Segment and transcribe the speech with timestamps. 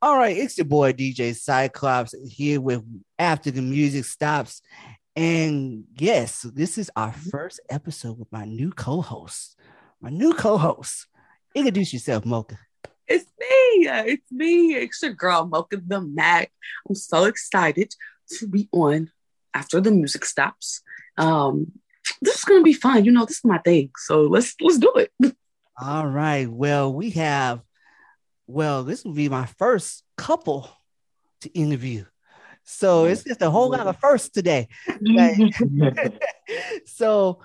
[0.00, 2.84] All right, it's your boy DJ Cyclops here with
[3.18, 4.62] After the Music Stops.
[5.16, 9.58] And yes, this is our first episode with my new co-host.
[10.00, 11.08] My new co-host.
[11.52, 12.60] Introduce yourself, Mocha.
[13.08, 13.88] It's me.
[13.88, 14.76] It's me.
[14.76, 16.52] It's your girl, Mocha the Mack.
[16.88, 17.92] I'm so excited
[18.38, 19.10] to be on
[19.52, 20.80] after the music stops.
[21.16, 21.72] Um,
[22.22, 23.04] this is gonna be fun.
[23.04, 23.90] You know, this is my thing.
[23.96, 25.12] So let's let's do it.
[25.82, 26.48] All right.
[26.48, 27.62] Well, we have
[28.48, 30.68] well, this will be my first couple
[31.42, 32.04] to interview.
[32.64, 34.68] So it's just a whole lot of firsts today.
[36.86, 37.40] so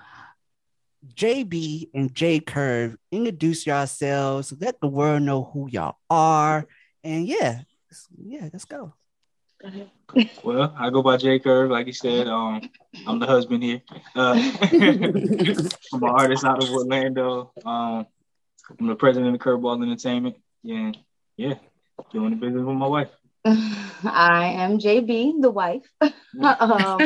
[1.14, 6.66] J Bee and J Kirv, introduce yourselves, let the world know who y'all are.
[7.02, 7.60] And yeah,
[8.16, 8.94] yeah, let's go.
[10.42, 12.26] Well, I go by J Kirv, like you said.
[12.28, 12.68] Um,
[13.06, 13.82] I'm the husband here.
[14.14, 17.52] Uh, I'm an artist out of Orlando.
[17.64, 18.06] Um,
[18.78, 20.36] I'm the president of Curveball Entertainment.
[20.66, 20.92] Yeah,
[21.36, 21.54] yeah,
[22.10, 23.10] doing the business with my wife.
[23.44, 25.82] I am J Bee, the wife.
[26.00, 27.04] um, uh,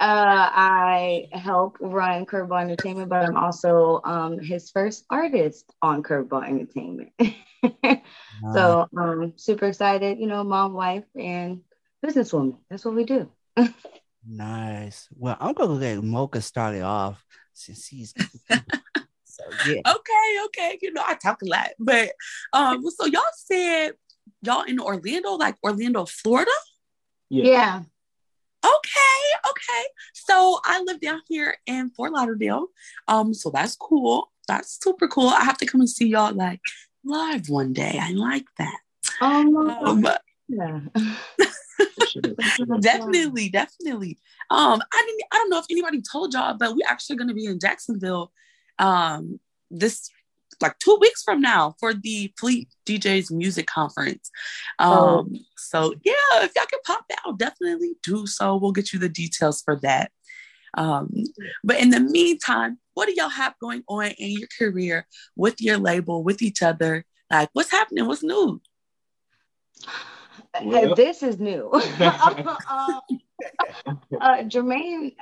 [0.00, 7.12] I help run Curveball Entertainment, but I'm also um, his first artist on Curveball Entertainment.
[8.52, 11.60] so um, super excited, you know, mom, wife, and
[12.04, 12.56] businesswoman.
[12.68, 13.30] That's what we do.
[14.28, 15.06] nice.
[15.16, 18.12] Well, I'm gonna let Mocha start it off since he's
[19.40, 19.80] so yeah.
[19.86, 20.78] Okay, okay.
[20.82, 21.70] You know, I talk a lot.
[21.78, 22.12] But
[22.52, 23.92] um, so y'all said
[24.42, 26.50] y'all in Orlando, like Orlando, Florida?
[27.28, 27.44] Yeah.
[27.44, 27.82] yeah.
[28.64, 29.84] Okay, okay.
[30.12, 32.66] So I live down here in Fort Lauderdale.
[33.08, 34.30] Um, so that's cool.
[34.48, 35.28] That's super cool.
[35.28, 36.60] I have to come and see y'all like
[37.04, 37.98] live one day.
[38.00, 38.78] I like that.
[39.20, 40.06] Um, um
[40.48, 40.80] yeah.
[42.80, 44.18] definitely, definitely.
[44.50, 47.46] Um, I didn't I don't know if anybody told y'all, but we're actually gonna be
[47.46, 48.32] in Jacksonville
[48.80, 49.38] um
[49.70, 50.10] this
[50.60, 54.30] like two weeks from now for the Fleet DJs Music Conference.
[54.78, 55.18] Oh.
[55.20, 55.38] Um, oh.
[55.56, 58.56] So yeah, if y'all can pop out, definitely do so.
[58.56, 60.10] We'll get you the details for that.
[60.74, 61.10] Um,
[61.64, 65.78] but in the meantime, what do y'all have going on in your career with your
[65.78, 67.04] label, with each other?
[67.30, 68.06] Like, what's happening?
[68.06, 68.60] What's new?
[70.62, 70.94] Well.
[70.94, 71.70] This is new.
[71.72, 73.00] uh,
[73.86, 75.14] uh, Jermaine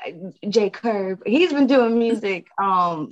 [0.49, 2.49] J Kirv, he's been doing music.
[2.59, 3.11] Um,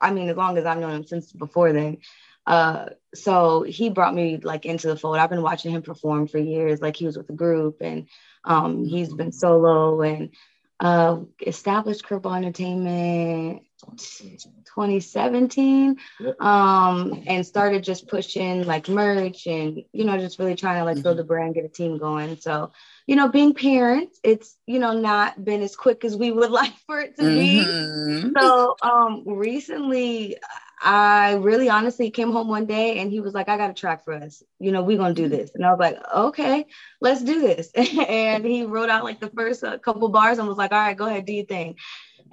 [0.00, 1.98] I mean, as long as I've known him since before then.
[2.46, 5.18] Uh, so he brought me like into the fold.
[5.18, 6.80] I've been watching him perform for years.
[6.80, 8.08] Like he was with a group, and
[8.44, 10.30] um, he's been solo and
[10.80, 13.64] uh, established Curveball Entertainment
[13.96, 16.40] 2017 yep.
[16.40, 21.00] um and started just pushing like merch and you know just really trying to like
[21.00, 21.28] build a mm-hmm.
[21.28, 22.72] brand get a team going so
[23.08, 26.74] you know being parents it's you know not been as quick as we would like
[26.86, 28.28] for it to mm-hmm.
[28.28, 30.36] be so um recently
[30.80, 34.04] I really honestly came home one day and he was like, I got a track
[34.04, 34.44] for us.
[34.60, 35.50] You know, we're going to do this.
[35.52, 36.66] And I was like, okay,
[37.00, 37.72] let's do this.
[37.74, 40.96] and he wrote out like the first uh, couple bars and was like, all right,
[40.96, 41.74] go ahead, do your thing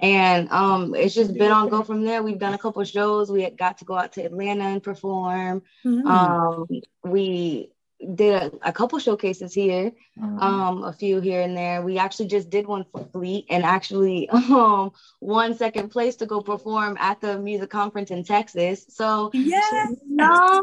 [0.00, 2.22] and um, it's just been on go from there.
[2.22, 3.30] We've done a couple shows.
[3.30, 5.62] We got to go out to Atlanta and perform.
[5.84, 6.06] Mm-hmm.
[6.06, 6.66] Um,
[7.04, 7.70] we
[8.14, 10.38] did a, a, couple showcases here, mm-hmm.
[10.38, 11.80] um, a few here and there.
[11.82, 16.40] We actually just did one for Fleet and actually um, won second place to go
[16.40, 18.84] perform at the music conference in Texas.
[18.88, 20.60] So yeah, no,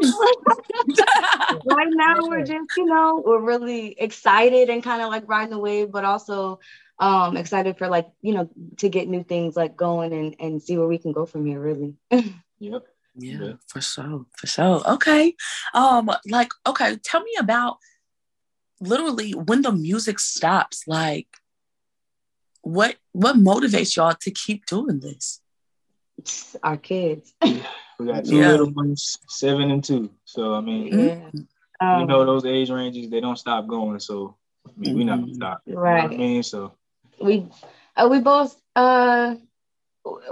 [1.66, 5.58] right now we're just you know we're really excited and kind of like riding the
[5.58, 6.60] wave, but also
[7.00, 10.78] um excited for like you know to get new things like going and and see
[10.78, 11.96] where we can go from here really
[12.60, 12.86] yep
[13.16, 15.34] yeah, for sure for sure okay
[15.74, 17.78] um like okay tell me about
[18.80, 21.28] literally when the music stops like
[22.62, 25.40] what what motivates y'all to keep doing this
[26.62, 28.48] our kids we got two yeah.
[28.48, 31.30] little ones seven and two so i mean yeah.
[31.80, 34.36] um, you know those age ranges they don't stop going so
[34.66, 35.62] I mean, we not gonna stop.
[35.66, 36.02] Right.
[36.04, 36.72] You know I mean, so
[37.20, 37.46] we
[37.96, 39.36] uh, we both uh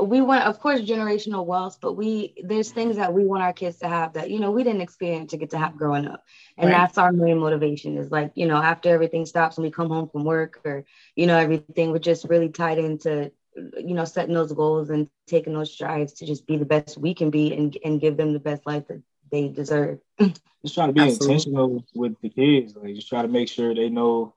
[0.02, 3.78] we want of course generational wealth but we there's things that we want our kids
[3.78, 6.24] to have that you know we didn't experience to get to have growing up
[6.58, 6.76] and right.
[6.76, 10.08] that's our main motivation is like you know after everything stops and we come home
[10.08, 10.84] from work or
[11.16, 15.54] you know everything we're just really tied into you know setting those goals and taking
[15.54, 18.40] those strides to just be the best we can be and, and give them the
[18.40, 21.34] best life that they deserve just trying to be Absolutely.
[21.34, 24.34] intentional with the kids like just try to make sure they know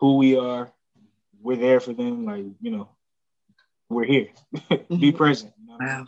[0.00, 0.72] who we are
[1.42, 2.24] we're there for them.
[2.24, 2.88] Like, you know,
[3.92, 4.28] we're here.
[4.52, 5.16] Be mm-hmm.
[5.16, 5.52] present.
[5.58, 5.86] You know?
[5.86, 6.06] Wow.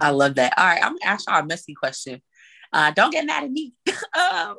[0.00, 0.54] I love that.
[0.56, 2.20] All right, I'm gonna ask y'all a messy question.
[2.72, 3.74] Uh, don't get mad at me.
[3.88, 4.56] um,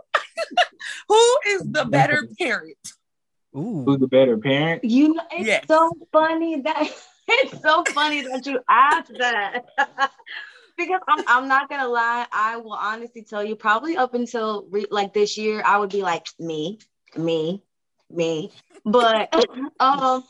[1.07, 2.77] who is the better parent?
[3.55, 3.83] Ooh.
[3.85, 4.83] Who's the better parent?
[4.83, 5.65] You know, it's yes.
[5.67, 6.89] so funny that
[7.27, 9.65] it's so funny that you asked that.
[10.77, 12.25] because I'm, I'm not gonna lie.
[12.31, 16.01] I will honestly tell you, probably up until re- like this year, I would be
[16.01, 16.79] like me,
[17.15, 17.63] me,
[18.09, 18.51] me.
[18.85, 19.33] But
[19.79, 20.23] um,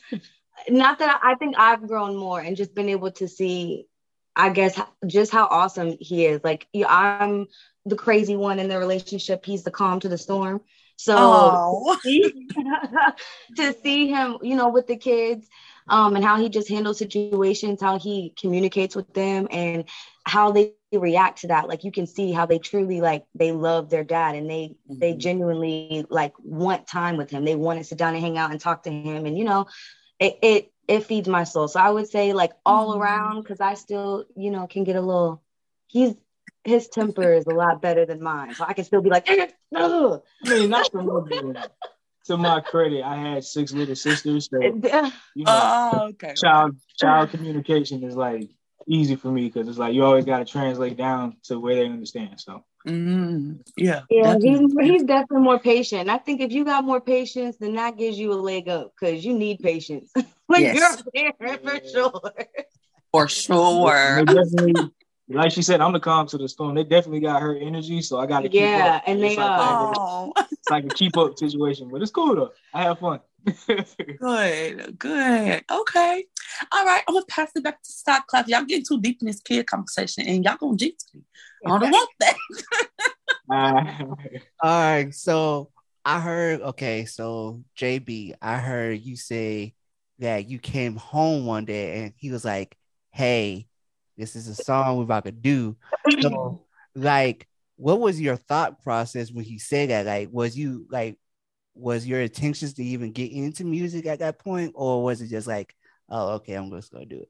[0.70, 3.88] not that I, I think I've grown more and just been able to see,
[4.36, 6.42] I guess, just how awesome he is.
[6.44, 7.48] Like I'm
[7.86, 9.46] the crazy one in the relationship.
[9.46, 10.62] He's the calm to the storm.
[10.96, 11.98] So Oh.
[13.58, 15.48] to see him, you know, with the kids,
[15.90, 19.86] um, and how he just handles situations, how he communicates with them, and
[20.26, 21.68] how they react to that.
[21.68, 25.14] Like you can see how they truly like they love their dad, and they they
[25.14, 25.18] Mhm.
[25.20, 27.44] genuinely like want time with him.
[27.46, 29.68] They want to sit down and hang out and talk to him, and you know,
[30.19, 31.68] it it it feeds my soul.
[31.68, 33.00] So I would say like all Mhm.
[33.00, 35.42] around, because I still, you know, can get a little.
[35.88, 36.15] He's
[36.63, 39.27] his temper is a lot better than mine, so I can still be like,
[39.75, 40.10] I
[40.44, 41.56] mean, not to,
[42.25, 44.60] to my credit, I had six little sisters, so
[45.36, 46.33] you know, Oh, okay.
[46.36, 48.50] child child communication is like
[48.88, 51.86] easy for me because it's like you always got to translate down to where they
[51.86, 52.39] understand.
[52.39, 54.01] So Mm, yeah.
[54.09, 54.85] Yeah, he's definitely.
[54.85, 56.09] he's definitely more patient.
[56.09, 59.24] I think if you got more patience, then that gives you a leg up because
[59.24, 60.12] you need patience
[60.47, 61.01] when Yes.
[61.13, 62.21] you're a parent for sure.
[63.12, 64.25] For sure.
[64.25, 64.91] Definitely,
[65.30, 66.75] like she said, I'm the calm to the storm.
[66.75, 69.03] They definitely got her energy, so I got to keep Yeah, up.
[69.07, 69.94] and It's they like, are.
[69.95, 72.51] Oh, It's like a keep up situation, but it's cool though.
[72.74, 73.19] I have fun.
[73.68, 75.63] good, good.
[75.71, 76.25] Okay.
[76.71, 77.03] All right.
[77.07, 78.47] I'm gonna pass it back to Stock Clap.
[78.47, 81.21] Y'all getting too deep in this kid conversation and y'all gonna jinx me.
[81.65, 82.36] I don't want that.
[83.50, 84.06] Uh,
[84.63, 85.69] All right, so
[86.06, 89.74] I heard okay, so J Bee, I heard you say
[90.19, 92.77] that you came home one day and he was like,
[93.12, 93.68] "Hey,
[94.18, 95.75] this is a song we're about to do."
[96.21, 96.65] So,
[96.95, 100.06] like, what was your thought process when he said that?
[100.06, 101.18] Like, was you like,
[101.75, 105.48] was your intentions to even get into music at that point, or was it just
[105.48, 105.75] like,
[106.09, 107.30] "Oh, okay, I'm just gonna do it"?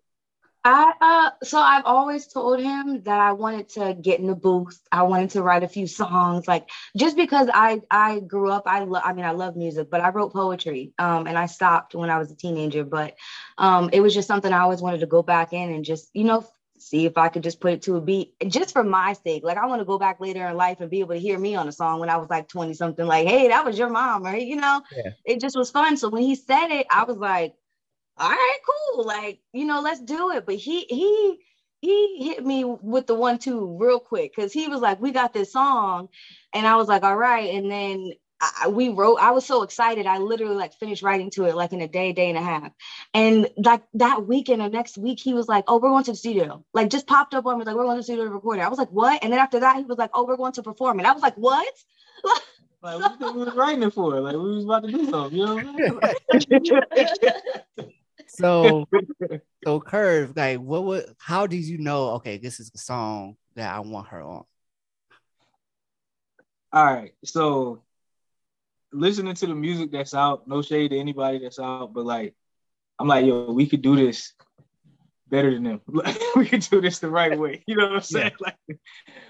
[0.66, 4.80] I uh so I've always told him that I wanted to get in the booth.
[4.94, 8.80] I wanted to write a few songs like just because I I grew up I
[8.86, 10.94] love I mean I love music, but I wrote poetry.
[10.98, 13.16] Um and I stopped when I was a teenager, but
[13.58, 16.24] um it was just something I always wanted to go back in and just, you
[16.24, 16.46] know,
[16.78, 19.44] see if I could just put it to a beat just for my sake.
[19.44, 21.56] Like I want to go back later in life and be able to hear me
[21.56, 24.24] on a song when I was like 20 something like, "Hey, that was your mom,"
[24.24, 24.46] right?
[24.46, 24.82] You know?
[24.96, 25.12] Yeah.
[25.26, 25.98] It just was fun.
[25.98, 27.54] So when he said it, I was like
[28.18, 29.06] all right, cool.
[29.06, 30.46] Like, you know, let's do it.
[30.46, 31.38] But he he
[31.82, 35.34] he hit me with the one two real quick because he was like, we got
[35.34, 36.10] this song.
[36.54, 37.54] And I was like, all right.
[37.54, 40.06] And then I, we wrote, I was so excited.
[40.06, 42.72] I literally like finished writing to it like in a day, day and a half.
[43.14, 46.18] And like that weekend or next week, he was like, oh, we're going to the
[46.18, 46.64] studio.
[46.74, 48.64] Like just popped up on me, like, we're going to the studio to record it.
[48.64, 49.24] I was like, what?
[49.24, 51.06] And then after that, he was like, oh, we're going to perform it.
[51.06, 51.68] I was like, what?
[52.84, 54.20] like, what we was writing it for?
[54.20, 56.00] Like, we was about to do something, you know what I mean?
[58.36, 58.88] So,
[59.64, 61.06] so Kirv, like, what would?
[61.20, 62.12] How did you know?
[62.16, 64.44] Okay, this is the song that I want her on.
[66.72, 67.84] All right, so
[68.92, 72.34] listening to the music that's out, no shade to anybody that's out, but like,
[72.98, 74.34] I'm like, yo, we could do this
[75.28, 75.82] better than them.
[76.36, 77.64] we could do this the right way.
[77.68, 78.32] You know what I'm saying?
[78.40, 78.58] Like,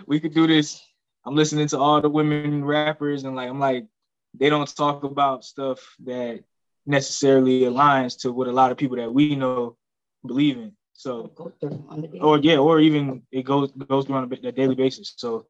[0.08, 0.82] we could do this.
[1.26, 3.86] I'm listening to all the women rappers, and like, I'm like,
[4.34, 6.44] they don't talk about stuff that
[6.86, 9.78] necessarily aligns to what a lot of people that we know
[10.26, 10.74] believe in.
[10.94, 12.20] So Go through on the day.
[12.20, 15.14] or yeah, or even it goes goes through on a, a daily basis.
[15.18, 15.46] So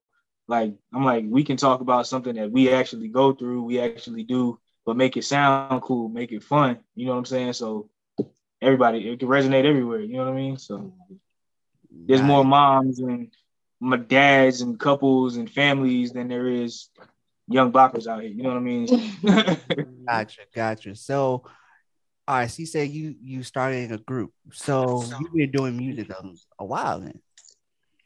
[0.47, 4.23] like I'm like we can talk about something that we actually go through, we actually
[4.23, 6.79] do, but make it sound cool, make it fun.
[6.95, 7.53] You know what I'm saying?
[7.53, 7.89] So
[8.61, 10.01] everybody it can resonate everywhere.
[10.01, 10.57] You know what I mean?
[10.57, 10.93] So
[12.07, 13.29] there's more moms and
[13.79, 16.89] my dads and couples and families than there is
[17.47, 18.31] young blockers out here.
[18.31, 18.87] You know what I mean?
[20.05, 20.95] Gotcha, gotcha.
[20.95, 21.43] So,
[22.27, 22.51] all right.
[22.51, 24.33] So you said you you started a group.
[24.51, 27.21] So you've been doing music a, a while then.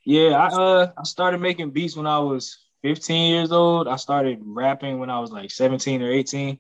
[0.06, 3.88] Yeah, I uh I started making beats when I was 15 years old.
[3.88, 6.60] I started rapping when I was like 17 or 18.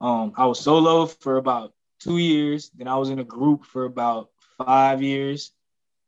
[0.00, 2.70] Um, I was solo for about two years.
[2.76, 5.52] Then I was in a group for about five years.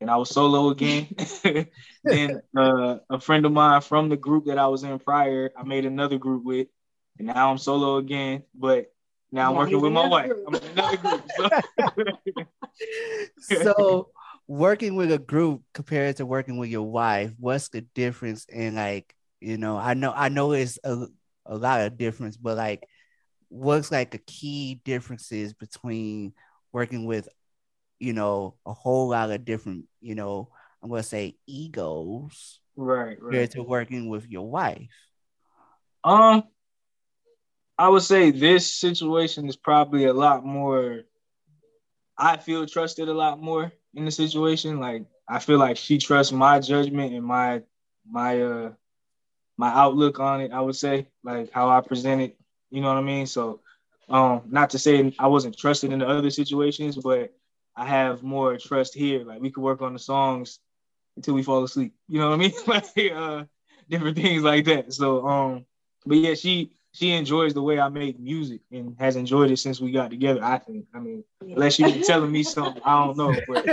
[0.00, 1.08] And I was solo again.
[2.04, 5.62] then uh, a friend of mine from the group that I was in prior, I
[5.64, 6.68] made another group with,
[7.18, 8.42] and now I'm solo again.
[8.54, 8.92] But
[9.32, 10.30] now I'm Now working with my wife.
[10.30, 11.22] another I'm in another group.
[11.36, 11.48] So.
[13.64, 14.10] so
[14.48, 19.14] working with a group compared to working with your wife, what's the difference in like,
[19.40, 21.06] you know, I know I know it's a,
[21.46, 22.86] a lot of difference, but like
[23.48, 26.32] what's like the key differences between
[26.72, 27.28] working with,
[27.98, 30.50] you know, a whole lot of different, you know,
[30.82, 33.18] I'm gonna say egos right, right.
[33.20, 34.90] compared to working with your wife.
[36.04, 36.44] Um,
[37.78, 41.02] I would say this situation is probably a lot more.
[42.16, 44.80] I feel trusted a lot more in the situation.
[44.80, 47.62] Like I feel like she trusts my judgment and my
[48.08, 48.72] my uh
[49.58, 52.38] my outlook on it, I would say, like how I present it,
[52.70, 53.26] you know what I mean?
[53.26, 53.60] So
[54.08, 57.34] um not to say I wasn't trusted in the other situations, but
[57.76, 59.25] I have more trust here.
[59.25, 60.59] Like we could work on the songs
[61.16, 61.95] until we fall asleep.
[62.09, 62.52] You know what I mean?
[62.66, 63.45] like uh
[63.88, 64.92] different things like that.
[64.92, 65.66] So um
[66.06, 69.80] but yeah, she she enjoys the way I make music and has enjoyed it since
[69.80, 70.42] we got together.
[70.42, 70.87] I think.
[70.95, 73.38] I mean, unless you telling me something, I don't know.
[73.47, 73.66] But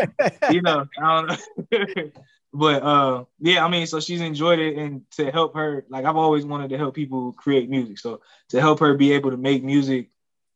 [0.51, 1.27] you know, I don't
[1.71, 2.11] know.
[2.53, 6.17] but uh, yeah, I mean, so she's enjoyed it, and to help her, like I've
[6.17, 7.99] always wanted to help people create music.
[7.99, 8.19] So
[8.49, 10.09] to help her be able to make music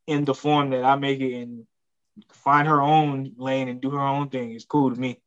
[0.08, 1.66] in the form that I make it and
[2.32, 5.20] find her own lane and do her own thing is cool to me.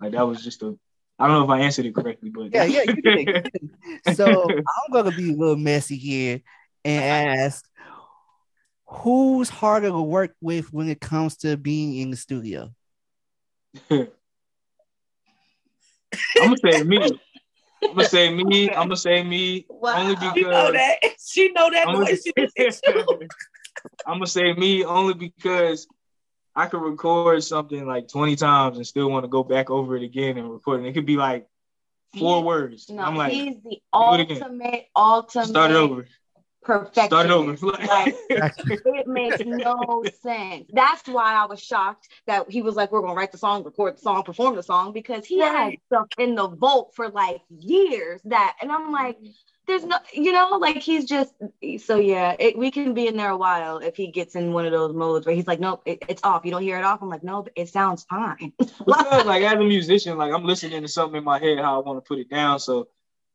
[0.00, 0.76] Like that was just a
[1.18, 3.50] I don't know if I answered it correctly, but yeah, yeah, you did.
[4.16, 6.42] so I'm gonna be a little messy here
[6.84, 7.64] and ask
[8.86, 12.72] who's harder to work with when it comes to being in the studio?
[13.90, 14.08] I'm
[16.40, 17.20] gonna say me.
[17.82, 18.70] I'm gonna say me.
[18.70, 19.96] I'm gonna say me wow.
[19.98, 20.96] only because she know that.
[21.18, 22.24] She know that I'm voice.
[24.06, 25.86] I'm gonna say me only because
[26.56, 30.02] I could record something like 20 times and still want to go back over it
[30.02, 30.88] again and record it.
[30.88, 31.46] It could be like
[32.18, 32.88] four words.
[32.88, 35.48] No, I'm like, he's the ultimate, ultimate.
[35.48, 36.06] Start it over
[36.66, 37.06] perfection.
[37.06, 37.56] Start over.
[37.86, 40.68] like, it makes no sense.
[40.72, 43.96] That's why I was shocked that he was like, "We're gonna write the song, record
[43.96, 45.54] the song, perform the song," because he right.
[45.56, 48.20] had stuff in the vault for like years.
[48.24, 49.18] That, and I'm like,
[49.66, 51.34] "There's no, you know, like he's just."
[51.78, 54.66] So yeah, it, we can be in there a while if he gets in one
[54.66, 56.44] of those modes where he's like, "Nope, it, it's off.
[56.44, 59.58] You don't hear it off." I'm like, "No, it sounds fine." because like as a
[59.58, 62.30] musician, like I'm listening to something in my head how I want to put it
[62.30, 62.88] down, so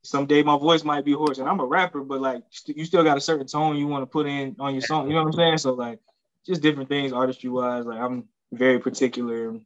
[0.04, 3.04] someday my voice might be hoarse and I'm a rapper, but like st- you still
[3.04, 5.08] got a certain tone you want to put in on your song.
[5.08, 5.58] You know what I'm saying?
[5.60, 6.00] So like
[6.46, 7.86] just different things artistry wise.
[7.86, 9.60] Like I'm very particular,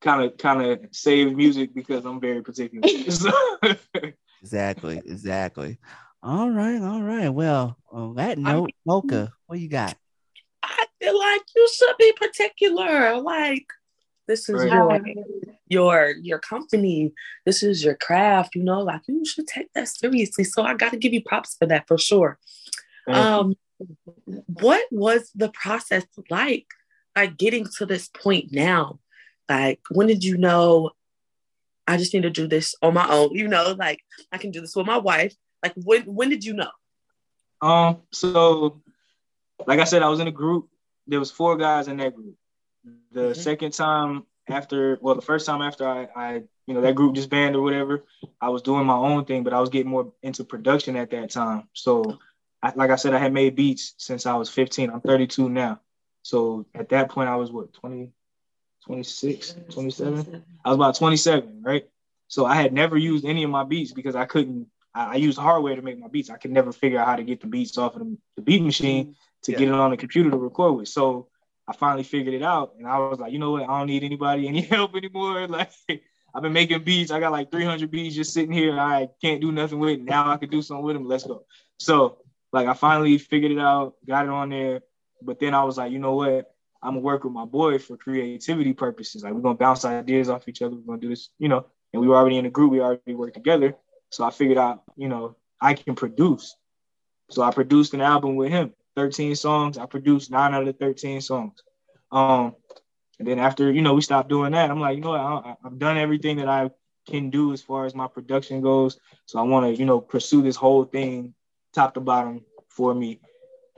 [0.00, 2.88] kind of kind of save music because I'm very particular.
[4.42, 5.78] exactly, exactly.
[6.22, 7.28] All right, all right.
[7.28, 9.96] Well, on that note, Mocha, what you got?
[10.62, 13.20] I feel like you should be particular.
[13.20, 13.66] Like
[14.28, 15.04] this is right.
[15.04, 15.24] your
[15.68, 17.12] your your company.
[17.44, 18.54] This is your craft.
[18.54, 20.44] You know, like you should take that seriously.
[20.44, 22.38] So I got to give you props for that for sure.
[23.08, 23.56] Um,
[24.46, 26.66] what was the process like?
[27.16, 29.00] Like getting to this point now.
[29.48, 30.90] Like when did you know?
[31.86, 33.30] I just need to do this on my own.
[33.32, 35.34] You know, like I can do this with my wife.
[35.62, 36.70] Like when when did you know?
[37.60, 37.98] Um.
[38.10, 38.82] So,
[39.66, 40.68] like I said, I was in a group.
[41.06, 42.34] There was four guys in that group.
[43.12, 43.40] The mm-hmm.
[43.40, 46.32] second time after, well, the first time after I, I,
[46.66, 48.04] you know, that group just banned or whatever,
[48.40, 51.30] I was doing my own thing, but I was getting more into production at that
[51.30, 51.68] time.
[51.74, 52.18] So,
[52.62, 54.90] I, like I said, I had made beats since I was 15.
[54.90, 55.80] I'm 32 now.
[56.22, 58.12] So at that point, I was what, 20,
[58.86, 60.44] 26, 27?
[60.64, 61.84] I was about 27, right?
[62.28, 64.66] So I had never used any of my beats because I couldn't.
[64.94, 66.30] I, I used hardware to make my beats.
[66.30, 68.62] I could never figure out how to get the beats off of the, the beat
[68.62, 69.12] machine mm-hmm.
[69.42, 69.58] to yeah.
[69.58, 70.88] get it on the computer to record with.
[70.88, 71.28] So
[71.68, 73.62] I finally figured it out, and I was like, you know what?
[73.68, 75.46] I don't need anybody any help anymore.
[75.48, 75.70] Like
[76.34, 77.10] I've been making beats.
[77.10, 78.78] I got like 300 beats just sitting here.
[78.78, 80.02] I can't do nothing with it.
[80.02, 81.06] Now I can do something with them.
[81.06, 81.44] Let's go.
[81.78, 82.18] So
[82.52, 84.80] like I finally figured it out, got it on there.
[85.20, 86.52] But then I was like, you know what?
[86.82, 89.22] I'm gonna work with my boy for creativity purposes.
[89.22, 90.74] Like we're gonna bounce ideas off each other.
[90.74, 91.66] We're gonna do this, you know.
[91.92, 92.72] And we were already in a group.
[92.72, 93.76] We already worked together.
[94.10, 96.56] So I figured out, you know, I can produce.
[97.30, 98.72] So I produced an album with him.
[98.96, 99.78] 13 songs.
[99.78, 101.62] I produced nine out of 13 songs.
[102.10, 102.54] Um,
[103.18, 105.56] and then after, you know, we stopped doing that, I'm like, you know what, I,
[105.64, 106.70] I've done everything that I
[107.06, 108.98] can do as far as my production goes.
[109.26, 111.34] So I want to, you know, pursue this whole thing
[111.72, 113.20] top to bottom for me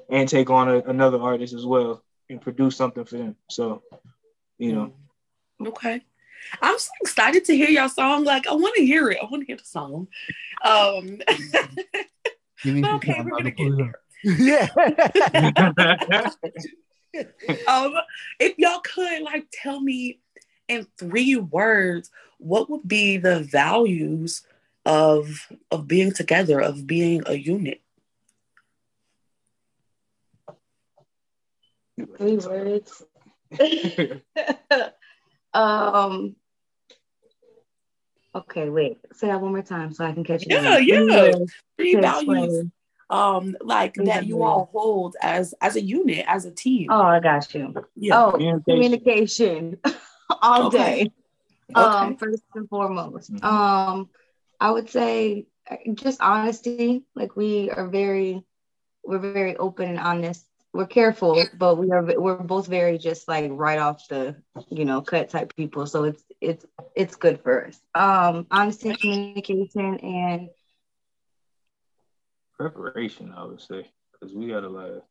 [0.08, 3.36] and take on a, another artist as well and produce something for them.
[3.50, 3.82] So,
[4.58, 4.92] you know.
[5.64, 6.02] Okay.
[6.60, 8.24] I'm so excited to hear your song.
[8.24, 9.18] Like, I want to hear it.
[9.22, 10.08] I want to hear the song.
[10.64, 11.20] Um,
[12.66, 13.94] okay, we're gonna get there.
[14.24, 14.68] Yeah.
[17.68, 17.94] um,
[18.40, 20.20] if y'all could like tell me
[20.68, 24.42] in three words, what would be the values
[24.86, 27.80] of of being together, of being a unit?
[32.16, 33.02] Three words.
[35.54, 36.36] um.
[38.34, 38.98] Okay, wait.
[39.12, 40.50] Say that one more time so I can catch it.
[40.50, 41.32] Yeah, yeah.
[41.76, 42.66] Three values
[43.10, 47.20] um like that you all hold as as a unit as a team oh i
[47.20, 48.24] got you yeah.
[48.24, 49.78] oh communication,
[50.42, 51.04] all okay.
[51.04, 51.10] day
[51.74, 53.44] um first and foremost mm-hmm.
[53.44, 54.08] um
[54.60, 58.42] i would say uh, just honesty like we are very
[59.04, 63.50] we're very open and honest we're careful, but we are we're both very just like
[63.54, 64.36] right off the
[64.68, 65.86] you know cut type people.
[65.86, 66.66] So it's it's
[66.96, 67.80] it's good for us.
[67.94, 70.48] Um, honesty, communication, and
[72.58, 73.32] preparation.
[73.36, 75.02] I would say because we got a lot of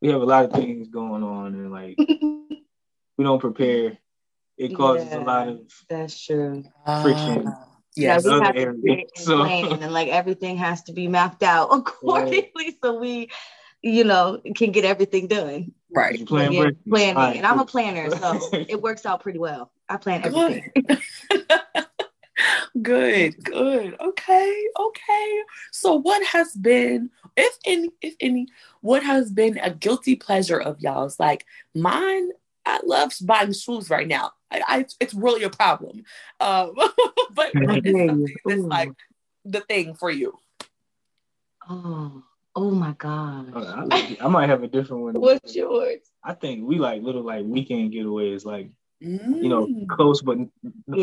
[0.00, 3.98] we have a lot of things going on, and like we don't prepare.
[4.56, 6.64] It causes Yeah, a lot of that's true.
[7.02, 7.44] friction.
[7.96, 8.24] Yeah, yes.
[8.24, 9.10] we other have to areas.
[9.16, 13.28] sit So- and like everything has to be mapped out accordingly, so we,
[13.82, 15.72] you know, can get everything done.
[15.90, 16.18] right.
[16.18, 19.38] You playing Yeah, planning, All right, and I'm a planner, so it works out pretty
[19.38, 19.72] well.
[19.88, 20.62] I plan Good.
[20.76, 21.52] everything.
[22.82, 23.96] good, good.
[24.00, 25.42] Okay, okay.
[25.72, 28.48] So what has been, if any, if any,
[28.80, 31.18] what has been a guilty pleasure of y'all's?
[31.18, 32.30] Like mine,
[32.66, 34.32] I love buying shoes right now.
[34.50, 36.04] I, I it's really a problem.
[36.40, 36.74] Um,
[37.32, 38.08] but what is hear you.
[38.08, 38.68] something that's Ooh.
[38.68, 38.92] like
[39.44, 40.38] the thing for you?
[41.68, 42.22] Oh,
[42.58, 43.46] oh my gosh.
[43.52, 45.14] Hold on, I, I might have a different one.
[45.14, 46.00] What's yours?
[46.24, 49.86] I think we like little like weekend getaways, like you know, Mm.
[49.88, 50.38] close but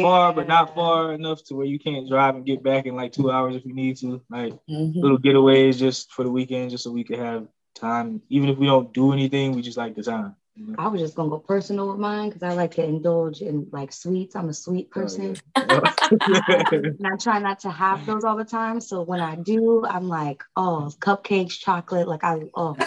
[0.01, 3.13] far, but not far enough to where you can't drive and get back in like
[3.13, 4.21] two hours if you need to.
[4.29, 5.01] Like Mhm.
[5.01, 8.21] little getaways just for the weekend, just so we could have time.
[8.29, 10.35] Even if we don't do anything, we just like the time.
[10.55, 10.75] You know?
[10.77, 13.91] I was just gonna go personal with mine because I like to indulge in like
[13.91, 14.35] sweets.
[14.35, 15.35] I'm a sweet oh, person.
[15.55, 15.81] Oh,
[16.71, 18.79] and I try not to have those all the time.
[18.79, 22.07] So when I do, I'm like, oh, cupcakes, chocolate.
[22.07, 22.77] Like I, oh,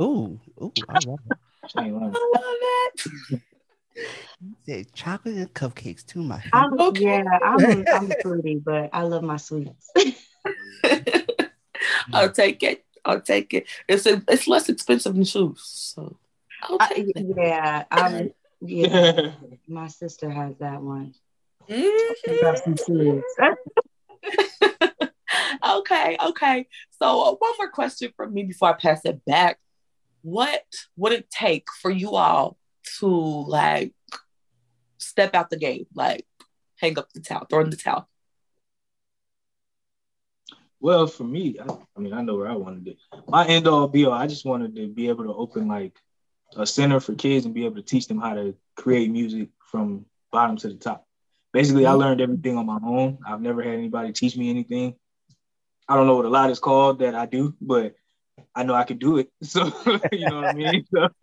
[0.00, 1.38] Ooh, ooh, I love it.
[1.68, 2.12] She ain't lying.
[2.14, 3.40] I love it.
[4.66, 6.42] Say chocolate and cupcakes too, much.
[6.52, 7.04] I'm, Okay.
[7.04, 9.90] yeah, I'm, I'm a foodie, but I love my sweets.
[12.12, 12.84] I'll take it.
[13.04, 13.66] I'll take it.
[13.88, 15.62] It's a, it's less expensive than shoes.
[15.62, 16.18] So I'll
[16.68, 18.30] I, yeah, I'm,
[18.60, 19.32] yeah.
[19.68, 21.14] My sister has that one.
[21.68, 22.62] She loves
[25.68, 26.66] okay, okay.
[26.90, 29.58] So uh, one more question from me before I pass it back.
[30.22, 30.64] What
[30.96, 32.56] would it take for you all
[33.00, 33.92] to like
[34.98, 36.26] step out the game, like
[36.78, 38.08] hang up the towel, throw in the towel?
[40.80, 41.64] Well, for me, I,
[41.96, 42.98] I mean, I know where I wanted it.
[43.26, 45.98] My end all be all, I just wanted to be able to open like
[46.56, 50.06] a center for kids and be able to teach them how to create music from
[50.32, 51.06] bottom to the top.
[51.52, 53.18] Basically, I learned everything on my own.
[53.26, 54.94] I've never had anybody teach me anything.
[55.88, 57.94] I don't know what a lot is called that I do, but
[58.54, 59.30] I know I could do it.
[59.42, 59.66] So,
[60.10, 60.84] you know what I mean?
[60.92, 61.08] So,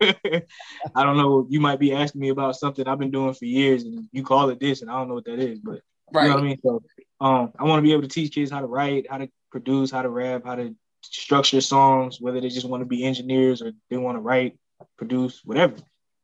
[0.94, 1.46] I don't know.
[1.50, 4.48] You might be asking me about something I've been doing for years and you call
[4.50, 5.80] it this, and I don't know what that is, but
[6.24, 6.58] you know what I mean?
[6.62, 6.82] So
[7.20, 9.90] um, I want to be able to teach kids how to write, how to produce,
[9.90, 13.72] how to rap, how to structure songs, whether they just want to be engineers or
[13.90, 14.58] they want to write,
[14.96, 15.76] produce, whatever.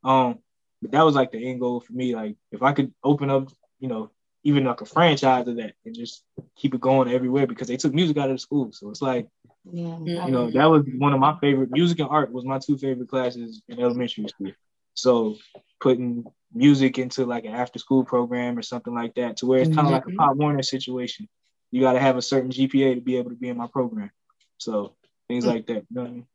[0.04, 0.38] Um,
[0.82, 2.14] but that was like the end goal for me.
[2.14, 3.48] Like if I could open up,
[3.80, 4.10] you know,
[4.44, 6.24] even like a franchise of that and just
[6.56, 8.70] keep it going everywhere because they took music out of the school.
[8.72, 9.26] So it's like,
[9.70, 12.78] Yeah, you know, that was one of my favorite music and art was my two
[12.78, 14.52] favorite classes in elementary school.
[14.94, 15.36] So
[15.80, 19.70] putting music into like an after school program or something like that to where it's
[19.74, 21.28] kind of like a Pop Warner situation.
[21.70, 24.10] You got to have a certain GPA to be able to be in my program.
[24.58, 24.94] So
[25.28, 25.84] things like that.
[25.90, 26.26] You know what I mean?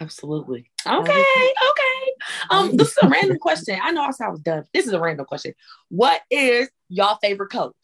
[0.00, 0.70] Absolutely.
[0.86, 2.12] Okay, okay.
[2.50, 3.78] Um, this is a random question.
[3.82, 4.64] I know I said I was done.
[4.72, 5.54] This is a random question.
[5.88, 7.74] What is y'all favorite colors?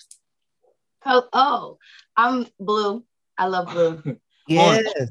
[1.07, 1.79] Oh, oh,
[2.17, 3.05] I'm blue.
[3.37, 4.19] I love blue.
[4.51, 5.11] Yes.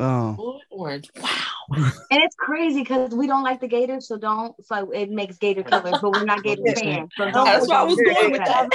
[0.00, 1.08] Oh, Blue orange.
[1.20, 1.30] Wow.
[2.10, 4.54] And it's crazy because we don't like the Gators, so don't.
[4.64, 7.10] So it makes Gator colors, but we're not Gator fans.
[7.16, 8.68] So don't That's why I was going with that.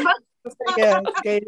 [0.78, 1.42] Yeah, okay,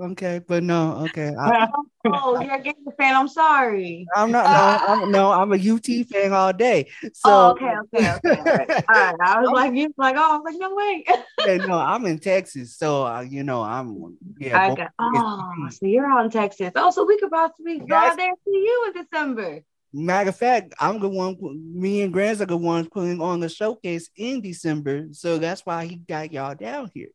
[0.00, 1.34] okay, but no, okay.
[1.38, 1.68] I,
[2.12, 3.16] Oh, you're a Gator fan.
[3.16, 4.06] I'm sorry.
[4.14, 4.44] I'm not.
[4.44, 6.88] No, I'm, no, I'm a UT fan all day.
[7.02, 8.38] So oh, okay, okay, okay.
[8.38, 8.70] All right.
[8.88, 9.16] All right.
[9.20, 11.04] I was like, you like, oh, I was like, no way.
[11.46, 14.60] yeah, no, I'm in Texas, so uh, you know, I'm yeah.
[14.60, 14.90] I got.
[14.98, 16.72] Oh, so you're out in Texas.
[16.76, 19.60] Oh, so we could possibly go out there and see you in December.
[19.92, 21.36] Matter of fact, I'm the one.
[21.74, 25.86] Me and Grants are the ones putting on the showcase in December, so that's why
[25.86, 27.08] he got y'all down here.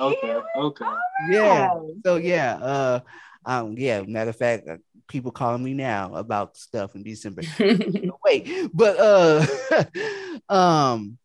[0.00, 0.84] Okay, okay.
[1.30, 1.70] Yeah.
[2.04, 3.00] So yeah, uh,
[3.44, 4.02] um, yeah.
[4.02, 4.76] Matter of fact, uh,
[5.08, 7.42] people calling me now about stuff in December.
[8.24, 9.46] Wait, but uh,
[10.48, 11.18] um,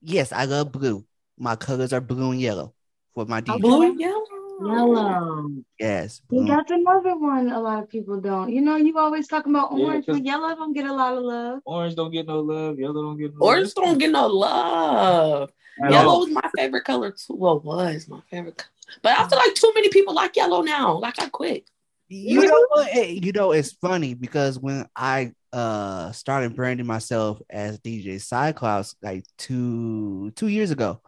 [0.00, 1.04] yes, I love blue.
[1.38, 2.74] My colors are blue and yellow
[3.14, 3.60] for my DJ.
[3.60, 4.22] Blue, and yellow.
[4.62, 5.48] Yellow.
[5.78, 6.46] Yes, See, blue.
[6.46, 8.52] that's another one a lot of people don't.
[8.52, 11.60] You know, you always talking about Yeah, but yellow don't get a lot of love.
[11.64, 12.78] Orange don't get no love.
[12.78, 13.84] Yellow don't get no Orange love.
[13.84, 15.50] don't get no love.
[15.90, 16.20] Yellow all.
[16.20, 17.34] was my favorite color too.
[17.34, 18.70] Well, was my favorite color.
[19.02, 20.98] But I feel like too many people like yellow now.
[20.98, 21.68] Like I quit.
[22.08, 22.88] You know what?
[22.88, 28.94] Hey, you know it's funny because when I uh started branding myself as DJ Cyclops
[29.02, 31.00] like two two years ago,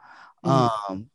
[0.43, 1.09] um,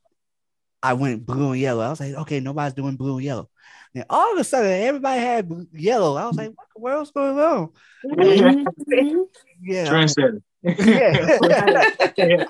[0.83, 1.83] I went blue and yellow.
[1.83, 3.49] I was like, okay, nobody's doing blue and yellow.
[3.93, 6.15] And all of a sudden, everybody had yellow.
[6.15, 7.69] I was like, what, the else going on?
[8.05, 9.25] Mhm.
[9.61, 9.85] Yeah.
[9.85, 10.41] Trendsetter.
[10.63, 12.45] yeah.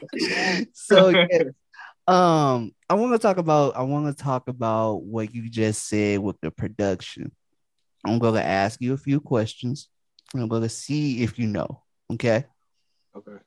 [0.74, 1.26] so yeah.
[2.08, 6.20] um I want to talk about I want to talk about what you just said
[6.20, 7.32] with the production.
[8.06, 9.88] I'm going to ask you a few questions.
[10.34, 11.84] I'm going to see if you know.
[12.12, 12.46] Okay.
[13.16, 13.38] Okay.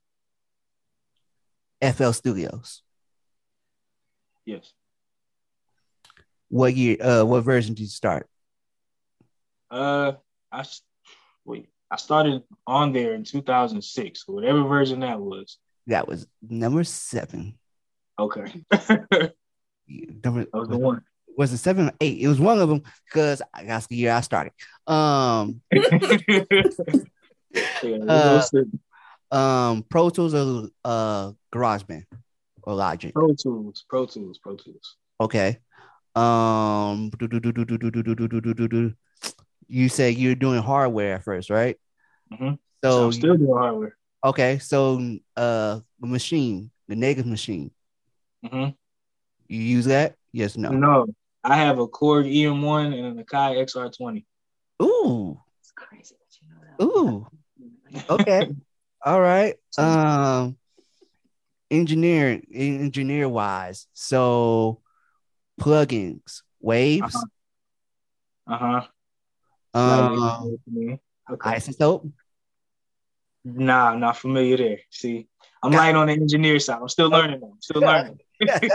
[1.93, 2.84] FL Studios.
[4.45, 4.73] Yes.
[6.49, 8.29] What year uh what version did you start?
[9.71, 10.13] Uh,
[10.53, 10.65] I
[11.45, 11.69] wait.
[11.91, 15.59] I started on there in 2006, whatever version that was.
[15.87, 17.59] That was number 7.
[18.19, 18.65] Okay.
[18.71, 19.33] that
[20.25, 21.03] Number, was the one.
[21.37, 22.19] was it 7 or 8?
[22.21, 24.53] It was one of them because that's the year I started.
[24.87, 25.61] Um
[27.83, 28.43] Yeah,
[29.31, 32.05] Uh, um Pro Tools or uh GarageBand
[32.65, 33.15] or Logic?
[33.15, 34.97] Pro Tools, Pro Tools, Pro Tools.
[35.21, 35.59] Okay.
[36.15, 37.11] Um,
[39.69, 41.77] you say you're doing hardware at first, right?
[42.33, 42.55] Mm-hmm.
[42.85, 43.97] So I'm still doing hardware.
[44.25, 47.71] Okay, so uh, the machine, the Native Maschine.
[48.45, 48.71] Mm-hmm.
[49.49, 50.15] You use that?
[50.33, 50.71] Yes, no.
[50.71, 51.07] No,
[51.43, 54.25] I have a Korg EM1 and an Akai XR20.
[54.83, 55.39] Ooh.
[55.61, 56.85] It's crazy that you know that.
[56.85, 57.27] Ooh.
[58.11, 58.51] okay.
[59.05, 59.57] All right.
[59.77, 60.57] Um,
[61.75, 64.81] engineer, engineer wise, so
[65.61, 67.17] plugins, waves,
[68.47, 68.81] Uh huh.
[69.75, 70.59] um,
[71.31, 71.57] okay.
[71.57, 72.11] iZotope.
[73.47, 74.79] Nah, I'm not familiar there.
[74.91, 75.27] See,
[75.63, 76.79] I'm Got- light on the engineer side.
[76.81, 77.53] I'm still learning though.
[77.53, 78.19] I'm still learning.
[78.41, 78.71] Keep it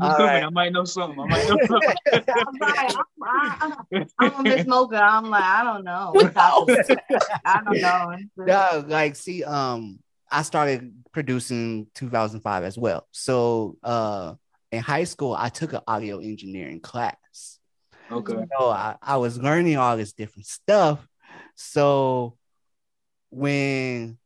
[0.00, 0.42] right.
[0.44, 1.18] I might know something.
[1.20, 1.96] I might know something.
[2.28, 4.96] I'm like, I'm, I'm, I'm a Miss Mocha.
[5.02, 6.12] I'm like, I don't know.
[7.44, 8.16] I don't know.
[8.46, 9.98] No, like see, um,
[10.30, 13.06] I started producing 2005 as well.
[13.12, 14.34] So, uh,
[14.70, 17.58] in high school, I took an audio engineering class.
[18.10, 18.34] okay.
[18.58, 21.06] So I, I was learning all this different stuff.
[21.54, 22.36] So
[23.30, 24.18] when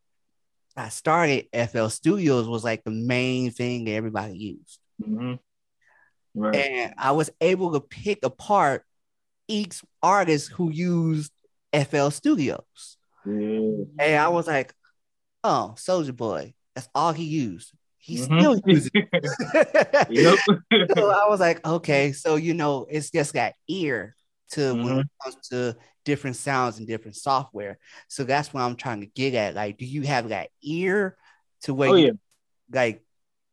[0.76, 5.34] I started, FL Studios was like the main thing that everybody used, hmm
[6.34, 6.54] Right.
[6.54, 8.84] and I was able to pick apart
[9.48, 11.30] each artist who used
[11.74, 12.96] FL Studios.
[13.26, 13.84] Yeah.
[13.98, 14.72] And I was like,
[15.44, 17.72] oh, Soulja Boy, that's all he used.
[17.98, 18.24] He Mhm.
[18.40, 20.48] still uses it.
[20.96, 24.16] So I was like, okay, so you know, it's just got ear
[24.50, 25.00] to when Mhm.
[25.00, 27.78] it comes to different sounds and different software.
[28.08, 29.54] So that's what I'm trying to get at.
[29.54, 31.16] Like, do you have that ear
[31.62, 32.12] to where oh you yeah.
[32.72, 33.04] like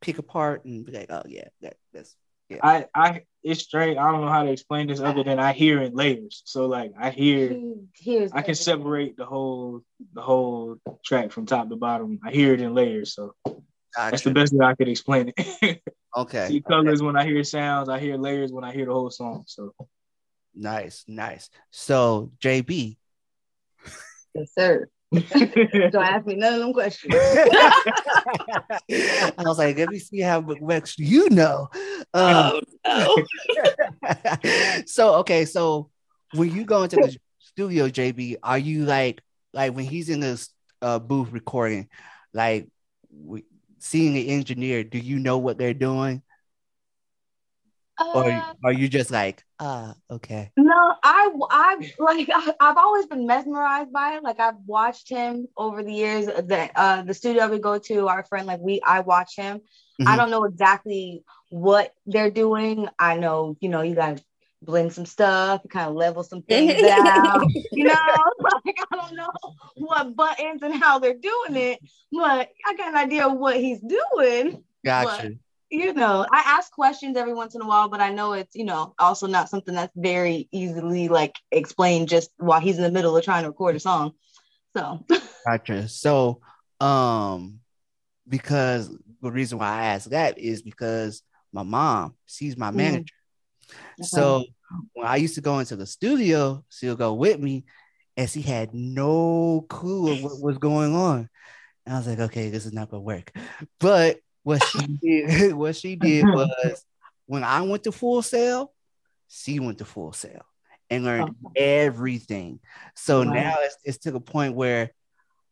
[0.02, 2.15] pick apart and be like, oh yeah, that, that's
[2.62, 3.98] I I it's straight.
[3.98, 6.42] I don't know how to explain this other than I hear in layers.
[6.46, 7.58] So like I hear
[7.96, 9.82] Here's I can separate the whole
[10.14, 12.20] the whole track from top to bottom.
[12.24, 13.14] I hear it in layers.
[13.14, 13.36] So
[13.96, 15.82] that's the best way I could explain it.
[16.18, 16.48] okay.
[16.48, 17.90] See colors when I hear sounds.
[17.90, 19.44] I hear layers when I hear the whole song.
[19.48, 19.74] So
[20.56, 21.50] Nice, nice.
[21.72, 22.98] So J Bee,
[24.34, 24.90] Yes, sir.
[25.12, 27.13] Don't ask me none of them questions.
[28.89, 31.67] I was like, let me see how much you know.
[32.13, 33.26] Um, Oh
[34.06, 34.84] no.
[34.86, 35.89] so okay, so
[36.34, 39.22] when you go into the studio, J Bee, are you like
[39.54, 40.50] like when he's in this
[40.82, 41.89] uh, booth recording,
[42.34, 42.67] like
[43.26, 43.43] w-
[43.80, 44.84] seeing the engineer?
[44.84, 46.22] Do you know what they're doing,
[48.14, 53.06] or Uh, are you just like, ah, okay, No, I, I like I, I've always
[53.06, 54.24] been mesmerized by it.
[54.24, 56.26] Like I've watched him over the years.
[56.26, 59.62] The uh, the studio we go to, our friend, like we, I watch him.
[60.06, 60.18] I Mhm.
[60.18, 62.90] don't know exactly what they're doing.
[63.00, 64.22] I know, you know, you got
[64.62, 67.48] blend some stuff, kind of level some things out.
[67.74, 67.94] You know,
[68.40, 69.30] like I don't know
[69.76, 71.80] what buttons and how they're doing it,
[72.12, 74.62] but I got an idea of what he's doing.
[74.84, 75.32] gotcha.
[75.69, 78.65] You know, I ask questions every once in a while, but I know it's, you
[78.65, 83.15] know, also not something that's very easily like explained just while he's in the middle
[83.15, 84.13] of trying to record a song.
[84.75, 85.05] So,
[85.45, 85.88] Gotcha.
[85.88, 86.41] So,
[86.79, 87.60] um,
[88.27, 88.89] because
[89.21, 92.75] the reason why I ask that is because my mom, she's my Mhm.
[92.75, 93.13] manager.
[94.01, 94.45] So
[94.93, 97.65] when I used to go into the studio, she'll go with me,
[98.17, 101.29] and she had no clue of what was going on.
[101.86, 103.32] And I was like, okay, this is not gonna work.
[103.79, 106.86] But what she did, what she did was
[107.25, 108.73] when I went to Full Sail,
[109.28, 110.41] she went to Full Sail
[110.89, 112.60] and learned everything.
[112.95, 113.34] So Wow.
[113.34, 114.91] now it's, it's to the point where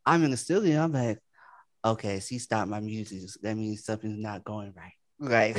[0.06, 0.82] I'm in the studio.
[0.82, 1.20] I'm like,
[1.84, 3.22] okay, she stopped my music.
[3.42, 4.94] That means something's not going right.
[5.20, 5.58] Right.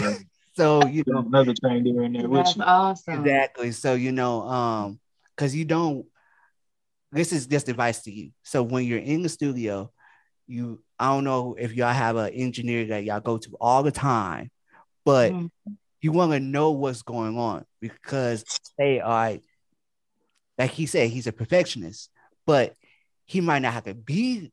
[0.54, 2.62] so you know, another train there in there with that's you.
[2.62, 3.20] awesome.
[3.20, 3.72] Exactly.
[3.72, 5.00] So you know, um,
[5.36, 6.06] because you don't.
[7.10, 8.30] This is just advice to you.
[8.42, 9.90] So when you're in the studio,
[10.48, 13.92] you I don't know if y'all have an engineer that y'all go to all the
[13.92, 14.50] time,
[15.04, 15.50] but Mhm.
[16.00, 18.44] you want to know what's going on because
[18.78, 19.44] say, all right,
[20.56, 22.10] like he said, he's a perfectionist,
[22.46, 22.74] but
[23.26, 24.50] he might not have to be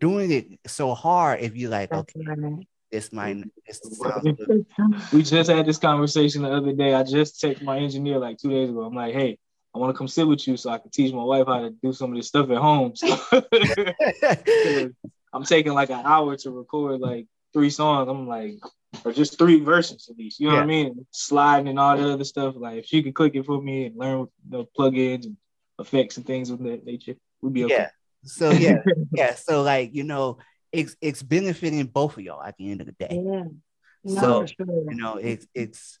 [0.00, 2.66] doing it so hard if you like, That's okay, what I meant.
[2.90, 3.80] this might this
[5.12, 6.94] we just had this conversation the other day.
[6.94, 8.82] I just texted my engineer like two days ago.
[8.84, 9.38] I'm like, hey,
[9.78, 11.70] I want to come sit with you so I can teach my wife how to
[11.70, 12.96] do some of this stuff at home.
[12.96, 13.06] So
[15.32, 18.08] I'm taking like an hour to record like three songs.
[18.08, 18.56] I'm like,
[19.04, 20.40] or just three verses at least.
[20.40, 21.06] You know what I mean?
[21.12, 22.54] Sliding and all the other stuff.
[22.56, 25.36] Like if she could click it for me and learn the plugins and
[25.78, 27.74] effects and things of that nature, we'd be okay.
[27.74, 27.88] yeah.
[28.24, 29.36] So yeah, yeah.
[29.36, 30.38] So like you know,
[30.72, 33.22] it's it's benefiting both of y'all at the end of the day.
[33.24, 33.44] Yeah.
[34.04, 34.90] No, So, sure.
[34.90, 36.00] You know, it's it's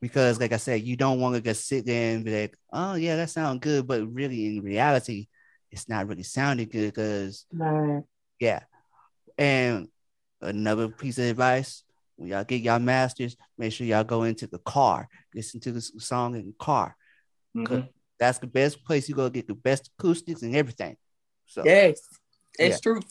[0.00, 2.94] because like I said, you don't want to just sit there and be like, oh
[2.94, 5.28] yeah, that sounds good, but really in reality,
[5.70, 8.02] it's not really sounding good because Right.
[8.38, 8.60] yeah.
[9.36, 9.88] And
[10.40, 11.84] another piece of advice:
[12.16, 15.80] when y'all get y'all masters, make sure y'all go into the car, listen to the
[15.80, 16.96] song in the car.
[17.56, 17.88] Mhm.
[18.18, 20.96] That's the best place you go to get the best acoustics and everything.
[21.46, 22.00] So Yes,
[22.58, 22.80] it's Yeah.
[22.80, 23.02] true.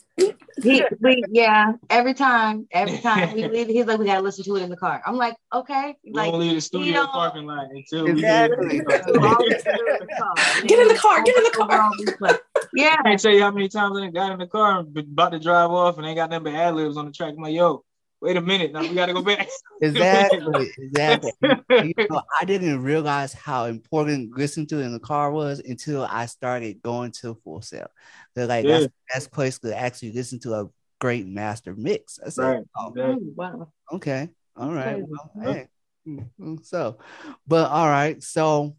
[0.62, 4.56] He, we, yeah, every time, every time we leave, he's like, we gotta listen to
[4.56, 5.02] it in the car.
[5.06, 8.80] I'm like, okay, We like, don't leave the studio know- parking lot until we Exactly.
[9.06, 10.62] we'll it in the car.
[10.66, 12.40] Get in the car, get in the car.
[12.74, 14.96] Yeah, I can't tell you how many times I done got in the car and
[14.96, 17.34] about to drive off and ain't got nothing but ad libs on the track.
[17.36, 17.84] I'm like, yo,
[18.20, 19.48] wait a minute, now we gotta go back.
[19.80, 21.32] exactly, exactly.
[21.70, 26.04] you know, I didn't realize how important listening to it in the car was until
[26.04, 27.88] I started going to Full Sail.
[28.34, 28.72] They're like Yeah.
[28.72, 30.68] that's the best place to actually listen to a
[31.00, 32.18] great master mix.
[32.24, 32.64] I said, Right.
[32.76, 33.28] oh, Exactly.
[33.34, 33.72] Wow.
[33.92, 34.94] okay, all right.
[34.94, 35.06] Crazy.
[35.08, 35.68] Well, hey.
[36.06, 36.98] Mm, So,
[37.46, 38.22] but all right.
[38.22, 38.76] So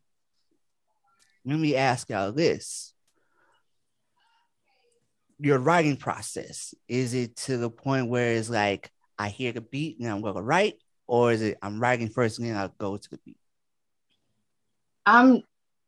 [1.45, 2.93] let me ask y'all this.
[5.41, 9.99] Your writing process, is it to the point where it's like I hear the beat
[9.99, 13.09] and I'm gonna write, or is it I'm writing first and then I'll go to
[13.09, 13.37] the beat?
[15.05, 15.43] I'm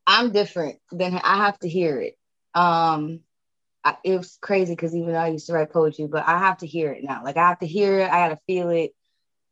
[0.06, 2.18] I'm different than I have to hear it.
[2.54, 3.22] Um,
[3.84, 6.58] I, it was crazy because even though I used to write poetry, but I have
[6.58, 7.24] to hear it now.
[7.24, 8.12] Like I have to hear it.
[8.12, 8.92] I gotta feel it.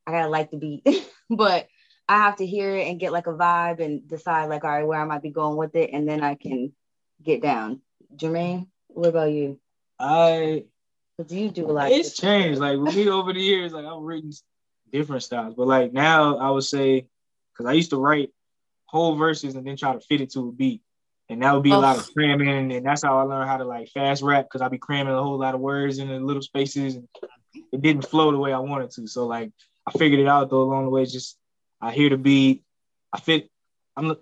[0.05, 0.85] I gotta like the beat,
[1.29, 1.67] but
[2.09, 4.85] I have to hear it and get like a vibe and decide like, all right,
[4.85, 6.73] where I might be going with it, and then I can
[7.23, 7.81] get down.
[8.15, 9.59] Jermaine, what about you?
[9.99, 10.65] I
[11.27, 11.91] You do a lot.
[11.91, 12.59] it's changed.
[12.59, 14.31] Like with me over the years, like I've written
[14.91, 17.07] different styles, but like now I would say
[17.51, 18.29] because I used to write
[18.85, 20.81] whole verses and then try to fit it to a beat,
[21.27, 21.79] and that would be a oh.
[21.79, 24.71] lot of cramming, and that's how I learned how to like fast rap because I'd
[24.71, 27.07] be cramming a whole lot of words in the little spaces, and
[27.53, 29.07] it didn't flow the way I wanted to.
[29.07, 29.51] So like
[29.85, 31.05] I figured it out though along the way.
[31.05, 31.37] Just
[31.81, 32.63] I hear the beat,
[33.11, 33.49] I fit.
[33.97, 34.17] I'm the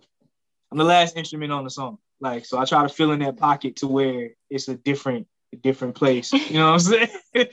[0.72, 2.00] I'm the last instrument on the song.
[2.20, 5.56] Like so, I try to fill in that pocket to where it's a different a
[5.58, 6.32] different place.
[6.34, 7.48] You know what I'm saying?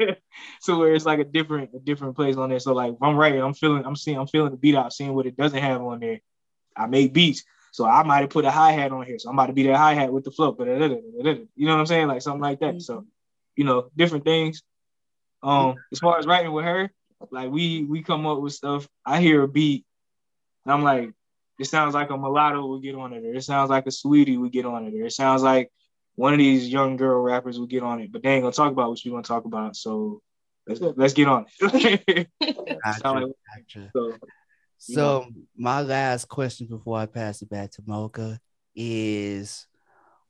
[0.60, 2.60] so where it's like a different a different place on there.
[2.60, 5.14] So like if I'm writing, I'm feeling I'm seeing I'm feeling the beat out, seeing
[5.14, 6.20] what it doesn't have on there.
[6.76, 7.44] I make beats.
[7.72, 9.18] So I might have put a hi-hat on here.
[9.18, 10.56] So I'm about to be that hi-hat with the flow.
[10.58, 12.08] Uh, you know what I'm saying?
[12.08, 12.80] Like something like that.
[12.80, 13.06] So, mm-hmm.
[13.56, 14.62] you know, different things.
[15.42, 15.78] Um, mm-hmm.
[15.92, 16.90] as far as writing with her,
[17.30, 18.88] like we we come up with stuff.
[19.04, 19.84] I hear a beat,
[20.64, 21.12] and I'm like,
[21.58, 24.52] it sounds like a mulatto would get on it, or it sounds like Saweetie would
[24.52, 25.70] get on it, or it sounds like
[26.18, 28.72] one of these young girl rappers would get on it, but they ain't gonna talk
[28.72, 29.76] about what you gonna talk about.
[29.76, 30.20] So
[30.66, 32.28] let's let's get on it.
[32.84, 33.24] Gotcha,
[33.56, 33.92] gotcha.
[33.94, 34.18] so
[34.78, 35.26] So
[35.56, 38.40] my last question before I pass it back to Mocha
[38.74, 39.68] is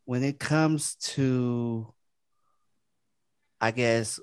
[0.05, 1.95] when it comes to
[3.59, 4.21] I guess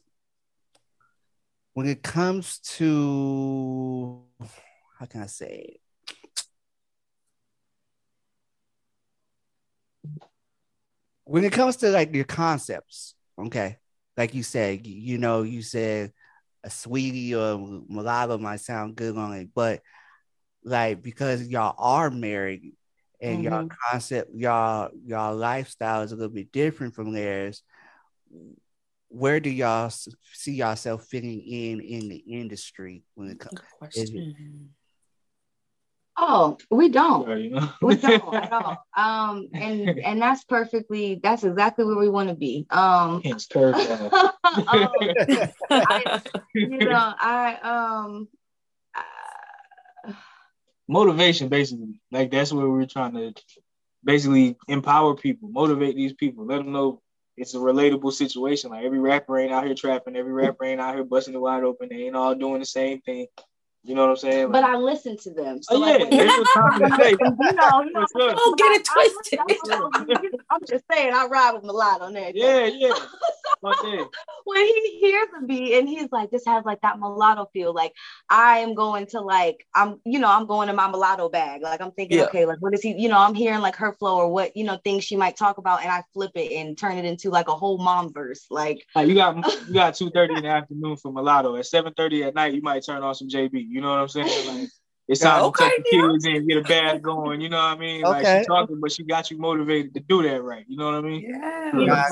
[1.73, 4.21] when it comes to
[4.99, 5.81] how can I say it?
[11.25, 13.77] When it comes to like your concepts, okay,
[14.15, 16.13] like you said, you, know, you said
[16.65, 19.81] Saweetie or mulatto might sound good on it, but
[20.63, 22.73] like because y'all are married
[23.21, 23.91] and y'all mm-hmm.
[23.91, 27.61] concept y'all y'all lifestyle is a little bit different from theirs
[29.09, 29.89] where do y'all
[30.33, 34.74] see yourself fitting in in the industry when it comes Good question.
[36.17, 37.27] Oh, we don't.
[37.39, 37.69] you know.
[37.81, 38.85] We don't at all.
[38.95, 41.19] Um, and and that's perfectly.
[41.21, 42.65] That's exactly where we want to be.
[42.69, 44.13] Um, Hence curveball.
[44.43, 44.89] um,
[45.69, 46.21] I,
[46.53, 47.57] you know, I
[48.03, 48.27] um,
[48.95, 50.13] uh,
[50.87, 53.33] motivation basically like that's where we're trying to
[54.03, 57.01] basically empower people motivate these people let them know
[57.37, 60.93] it's a relatable situation like every rapper ain't out here trapping every rapper ain't out
[60.93, 63.25] here busting it wide open they ain't all doing the same thing
[63.85, 65.59] you know what i'm saying but Like, I listen to them.
[65.69, 68.33] oh yeah like, there's a time to say you know, you know, sure.
[68.35, 69.39] Don't get it I- twisted.
[69.39, 72.35] I- I'm just saying, I ride with mulatto on that.
[72.35, 72.93] yeah yeah
[73.81, 74.09] so
[74.45, 77.73] when he hears the beat and he's like, this has like that mulatto feel.
[77.73, 77.93] Like
[78.29, 81.61] I am going to like I'm, you know, I'm going to my mulatto bag.
[81.61, 82.25] Like I'm thinking, Yeah.
[82.25, 82.93] okay, like what is he?
[82.93, 85.57] You know, I'm hearing like her flow or what you know things she might talk
[85.57, 88.45] about, and I flip it and turn it into like a whole mom verse.
[88.51, 89.35] Like Like you got
[89.67, 91.55] you got two thirty in the afternoon for mulatto.
[91.55, 93.67] At seven thirty at night, you might turn on some J Bee.
[93.75, 94.47] You know what I'm saying?
[94.47, 94.69] Like
[95.07, 97.41] it's time Okay, to take the kids in, get a bath going.
[97.41, 98.05] You know what I mean?
[98.05, 98.09] Okay.
[98.09, 100.65] Like she's talking, but she got you motivated to do that right.
[100.67, 101.23] You know what I mean?
[101.27, 101.71] Yeah.
[101.73, 102.05] Yeah.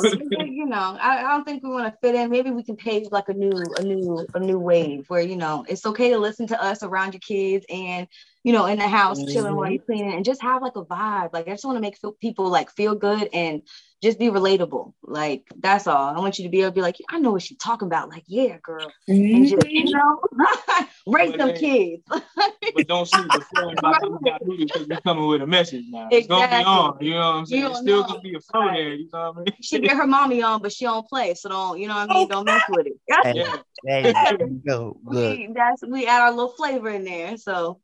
[0.45, 2.29] you know, I, I don't think we want to fit in.
[2.29, 5.65] Maybe we can pave like a new, a new, a new wave where you know
[5.67, 8.07] it's okay to listen to us around your kids and
[8.43, 9.71] you know in the house chilling while Mhm.
[9.71, 11.33] you're cleaning and just have like a vibe.
[11.33, 13.61] Like I just want to make feel, people like feel good and
[14.03, 14.93] just be relatable.
[15.01, 16.13] Like that's all.
[16.15, 18.09] I want you to be able to be like, I know what she's talking about.
[18.09, 20.37] Like yeah, girl, and just you mm-hmm.
[20.37, 22.03] know, raise But them kids.
[22.07, 25.47] But don't sleep the phone about you got to do because you're coming with a
[25.47, 26.09] message now.
[26.11, 26.73] It's gonna be Exactly.
[26.73, 26.97] on.
[26.99, 27.61] You know what I'm saying?
[27.63, 28.07] You It's still know.
[28.07, 28.77] gonna be a flow Right.
[28.77, 28.93] there.
[28.93, 29.53] You know what I mean?
[29.61, 32.13] she get her mommy on, but she don't play, so don't you know what I
[32.13, 32.27] mean?
[32.27, 32.93] Don't mess with it.
[33.23, 33.55] Hey, Yeah.
[33.83, 34.97] there you go.
[35.03, 35.37] Look.
[35.37, 37.37] we, that's we add our little flavor in there.
[37.37, 37.79] So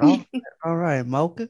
[0.00, 0.24] Oh,
[0.64, 1.48] all right, Mocha.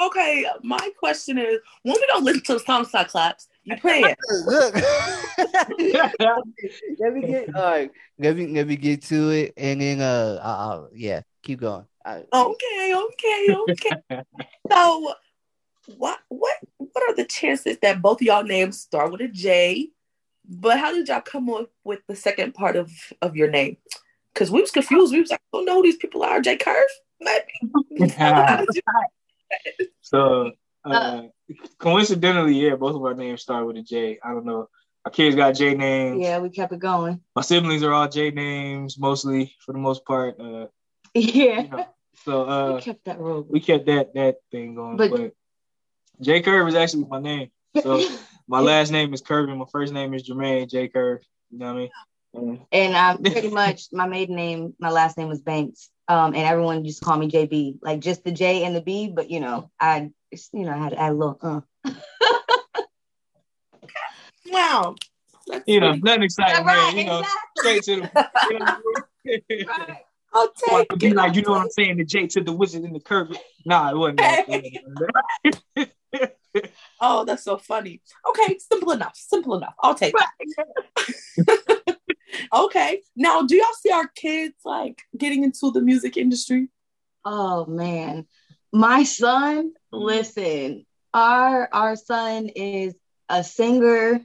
[0.00, 4.16] Okay, my question is when we don't listen to the song Cyclops, you play it.
[4.46, 4.74] Look.
[6.98, 7.90] let me get all right.
[8.18, 11.84] Let me let me get to it, and then uh, uh yeah, keep going.
[12.04, 13.90] Uh, Okay, okay, okay.
[14.70, 15.14] so
[15.96, 19.90] what what what are the chances that both of y'all names start with a J?
[20.48, 23.76] But how did y'all come up with the second part of, of your name?
[24.32, 25.12] Because we was confused.
[25.12, 26.40] We was like, I don't know who these people are.
[26.40, 26.82] J Kirv?
[27.20, 27.44] Maybe.
[29.50, 30.52] How did you- So
[30.84, 31.22] uh,
[31.78, 34.18] coincidentally, yeah, both of our names start with a J.
[34.24, 34.68] I don't know.
[35.04, 36.20] Our kids got J names.
[36.20, 37.20] yeah, we kept it going.
[37.34, 40.38] My siblings are all J names, mostly for the most part.
[40.40, 40.66] Uh,
[41.14, 41.86] Yeah, you know,
[42.24, 43.46] so we uh, kept that road.
[43.48, 44.96] we kept that that thing going.
[44.96, 45.32] But- But,
[46.20, 47.50] J Kirv is actually my name.
[47.82, 47.98] So
[48.48, 51.20] my last name is Curve and my first name is Jermaine J Kirv.
[51.50, 51.90] You know what
[52.36, 52.66] I mean?
[52.70, 55.88] And um, pretty much my maiden name, my last name was Banks.
[56.10, 59.06] Um, and everyone used to call me JB, like just the J and the B.
[59.14, 60.10] But you know, I,
[60.52, 61.38] you know, I had to add a little.
[61.40, 61.60] Uh.
[64.50, 64.96] wow.
[65.46, 66.96] That's you know, pretty- nothing exciting, man.
[66.96, 67.22] You know,
[67.58, 68.28] straight to the.
[68.50, 69.64] You know what I mean?
[69.68, 69.96] Right.
[70.32, 71.14] I'll take could be it.
[71.14, 71.98] like, you know what I'm saying?
[71.98, 73.36] The J to the wizard in the curve.
[73.64, 74.46] Nah, it wasn't that.
[75.76, 76.32] That.
[77.00, 78.02] Oh, that's so funny.
[78.28, 79.14] Okay, simple enough.
[79.14, 79.74] Simple enough.
[79.80, 81.79] I'll take it.
[82.52, 83.02] Okay.
[83.16, 86.68] Now, do y'all see our kids like getting into the music industry?
[87.24, 88.26] Oh man,
[88.72, 89.72] my son.
[89.92, 92.94] Listen, our our son is
[93.28, 94.20] a singer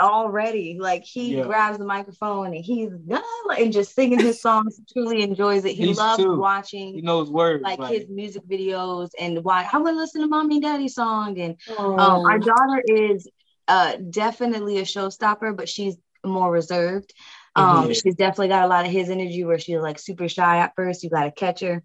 [0.00, 0.78] already.
[0.78, 1.44] Like he Yeah.
[1.44, 4.76] grabs the microphone and he's and just singing his songs.
[4.78, 5.72] He truly enjoys it.
[5.74, 6.36] He These loves two.
[6.36, 7.64] watching He knows words.
[7.64, 11.38] like Like, his music videos and why I would listen to mommy and daddy song.
[11.38, 12.24] And um, Oh.
[12.26, 13.28] our daughter is
[13.66, 15.96] uh definitely a showstopper, but she's
[16.28, 17.12] more reserved.
[17.56, 18.00] Um, Mhm.
[18.02, 21.02] she's definitely got a lot of his energy where she's like super shy at first.
[21.02, 21.82] You gotta catch her.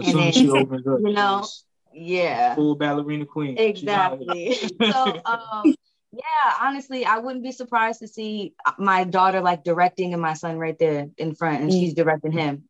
[0.00, 1.44] as and then- she opens up, you know,
[1.92, 2.54] Yeah.
[2.54, 3.58] full ballerina queen.
[3.58, 4.54] Exactly.
[4.92, 5.74] so um
[6.10, 10.56] yeah, honestly, I wouldn't be surprised to see my daughter like directing and my son
[10.58, 12.64] right there in front, and she's directing him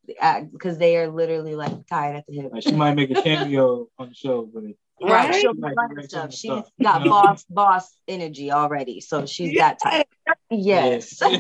[0.53, 2.53] because they are literally like tied at the hip.
[2.53, 4.65] Like, she might make a cameo on the show, but
[5.01, 5.41] Right, Right?
[5.41, 6.23] she'll be Like, running direct stuff.
[6.23, 10.07] some She's stuff, got boss boss energy already, so she's that type.
[10.51, 11.21] Yes.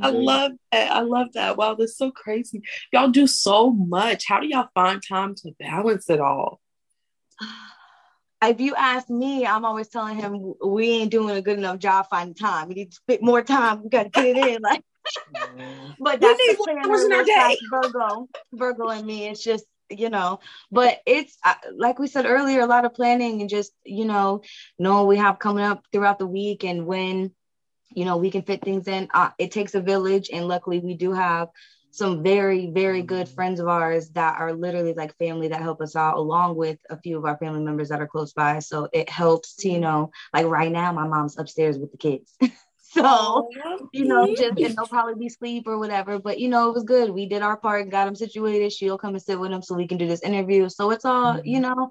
[0.00, 0.92] I love that.
[0.92, 1.56] I love that.
[1.56, 2.62] Wow, that's so crazy.
[2.92, 4.24] Y'all do so much.
[4.26, 6.60] How do y'all find time to balance it all?
[8.42, 12.06] if you ask me, I'm always telling him we ain't doing a good enough job
[12.08, 12.68] finding time.
[12.68, 13.82] We need to spend more time.
[13.82, 14.62] We got to get it in.
[14.62, 14.82] Like,
[15.98, 17.32] but We that's need the more planner in our little day.
[17.34, 19.26] side Virgo, Virgo, and me.
[19.28, 23.40] It's just you know, but it's uh, like we said earlier, a lot of planning
[23.40, 24.42] and just you know,
[24.78, 27.32] knowing we have coming up throughout the week and when
[27.94, 29.08] you know we can fit things in.
[29.12, 31.48] Uh, it takes a village, and luckily we do have
[31.92, 35.96] some very very good friends of ours that are literally like family that help us
[35.96, 39.08] out along with a few of our family members that are close by so it
[39.08, 42.36] helps to you know like right now my mom's upstairs with the kids
[42.94, 43.48] so
[43.92, 46.82] you know just and they'll probably be asleep or whatever but you know it was
[46.82, 47.08] good.
[47.10, 48.72] We did our part got them situated.
[48.72, 50.68] She'll come and sit with them so we can do this interview.
[50.68, 51.46] So it's all mm-hmm.
[51.46, 51.90] you know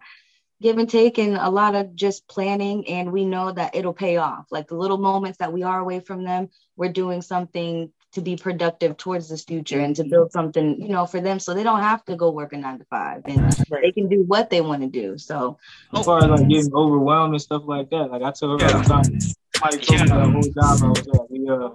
[0.62, 4.17] give and take and a lot of just planning and we know that it'll pay
[4.17, 4.47] off.
[4.51, 8.36] Like the little moments that we are away from them we're doing something to be
[8.36, 11.82] productive towards this future and to build something you know for them so they don't
[11.82, 14.82] have to go work a nine to five and they can do what they want
[14.82, 15.17] to do.
[15.17, 15.57] So
[15.95, 18.82] as far as like getting overwhelmed and stuff like that, like I tell her all
[18.82, 19.19] the time,
[19.62, 21.32] told me the whole job I was at.
[21.32, 21.70] We uh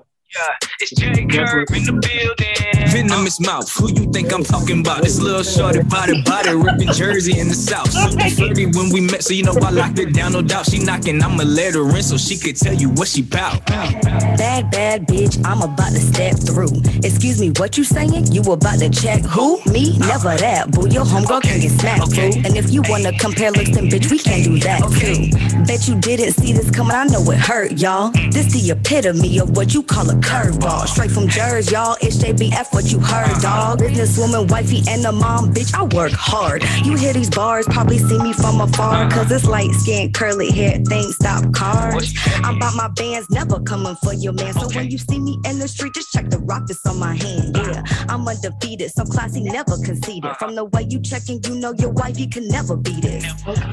[0.80, 2.88] It's J Kirv in the building.
[2.90, 3.70] Venomous mouth.
[3.76, 5.02] Who you think I'm talking about?
[5.02, 7.92] This little shorty body body ripping Jersey in the south.
[7.92, 10.32] Super flirty when we met, so you know I locked it down.
[10.32, 11.22] No doubt she knocking.
[11.22, 13.64] I'ma let her in so she could tell you what she bout.
[13.66, 16.74] Bad, bad bitch, I'm about to step through.
[17.04, 18.32] Excuse me, what you saying?
[18.32, 19.60] You about to check who?
[19.70, 19.96] Me?
[19.98, 20.70] Never that.
[20.72, 22.32] Boo, your homegirl can get smacked, Okay.
[22.32, 22.46] fool.
[22.46, 25.30] And if you wanna compare looks, then bitch, we can't do that too.
[25.66, 28.10] Bet you didn't see this coming, I know it hurt, y'all.
[28.30, 30.86] This the epitome of what you call a curveball.
[30.88, 31.96] Straight from Jersey, y'all.
[32.00, 33.76] It's JBF, what you heard, uh-huh.
[33.76, 33.80] dog.
[33.80, 36.64] Businesswoman, wifey, and a mom, bitch, I work hard.
[36.84, 39.04] You hear these bars, probably see me from afar.
[39.04, 39.10] Uh-huh.
[39.10, 42.14] Cause it's light skin, curly hair, thing, stop cars.
[42.42, 44.52] I'm about my bands, never coming for your man.
[44.54, 47.14] So when you see me in the street, just check the rock that's on my
[47.14, 47.56] hand.
[47.56, 47.72] Uh-huh.
[47.72, 50.36] Yeah, I'm undefeated, so classy, never conceded.
[50.38, 53.24] From the way you checking, you know your wife, you can never beat this.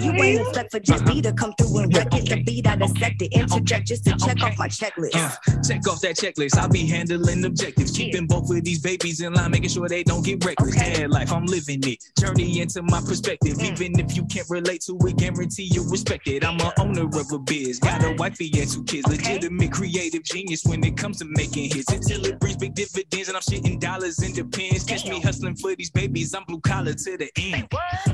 [0.02, 2.30] You ain't expect for just B to come through and wreck it.
[2.30, 5.16] The beat I dissected, interject just to check off my checklist.
[5.16, 5.32] Uh,
[5.62, 6.40] check off that checklist.
[6.53, 10.23] I'll be handling objectives, keeping both of these babies in line, making sure they don't
[10.23, 10.75] get reckless.
[10.75, 10.93] Okay.
[10.93, 12.03] Bad life, I'm living it.
[12.19, 13.59] Journey into my perspective.
[13.61, 16.43] Even if you can't relate to it, guarantee you respect it.
[16.45, 19.07] I'm a owner of a biz, got a wifey and two kids.
[19.07, 21.91] Legitimate creative genius when it comes to making hits.
[21.91, 24.83] Until it brings big dividends and I'm shitting dollars in the pins.
[24.83, 26.33] Catch me hustling for these babies.
[26.33, 27.67] I'm blue collar to the end.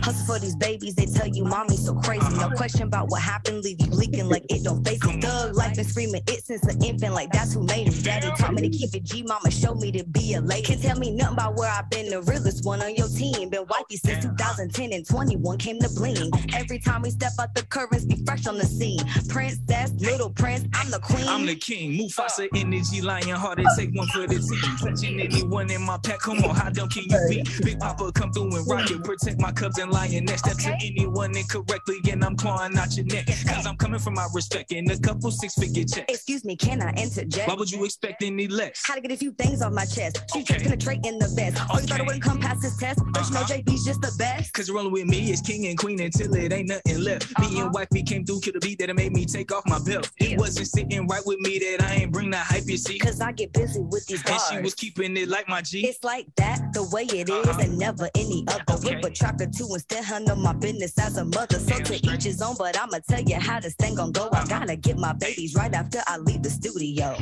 [0.03, 2.27] Hustle for these babies, they tell you mommy's so crazy.
[2.35, 2.55] No uh-huh.
[2.55, 5.21] question about what happened, leave you leaking like it don't face it.
[5.21, 7.93] Thug life been screaming it since an infant, like that's who made him.
[8.07, 10.61] Daddy taught me to keep it G, mama showed me to be a lady.
[10.63, 13.49] Can't tell me nothing about where I've been, the realest one on your team.
[13.49, 16.31] Been wifey since 2010 and 21 came to bling.
[16.53, 19.01] Every time we step out the curtains, be fresh on the scene.
[19.27, 21.27] Princess, little prince, I'm the queen.
[21.27, 22.47] I'm the king, Mufasa uh.
[22.55, 24.77] energy, lion hearted, take one for the team.
[24.77, 27.43] Touching anyone in my pack, come on, how dumb can you be?
[27.61, 30.39] Big Papa come through and rock it, protect my cubs and lioness.
[30.39, 33.27] Step to anyone incorrectly, and I'm clawing out your neck.
[33.27, 36.05] Cause I'm coming from my respect and a couple six figure checks.
[36.07, 37.49] Excuse me, can I interject?
[37.49, 38.81] Why would you expect any less?
[38.85, 40.23] How to get a few things off my chest.
[40.33, 40.55] She Okay.
[40.55, 40.63] okay.
[40.63, 41.61] penetrate in the best.
[41.69, 42.99] Oh, you thought it wouldn't come past this test?
[43.11, 43.55] But you know uh-huh.
[43.55, 44.53] J Bee's just the best.
[44.53, 47.27] Cause rolling with me is king and queen until it ain't nothing left.
[47.39, 47.65] Me uh-huh.
[47.65, 50.09] and wifey came through, kill the beat that made me take off my belt.
[50.17, 52.99] It wasn't sitting right with me that I ain't bring the hype, you see.
[52.99, 55.85] Cause I get busy with these And she was keeping it like my G.
[55.85, 57.61] It's like that, the way it is, uh-huh.
[57.61, 58.63] and never any other.
[58.69, 58.95] Okay.
[58.95, 61.59] Whip a track or two and still handle my business as a mother.
[61.59, 64.29] So to each his own, but I'ma tell you how this thing gon' go.
[64.31, 67.17] I gotta get my babies right after I leave the studio.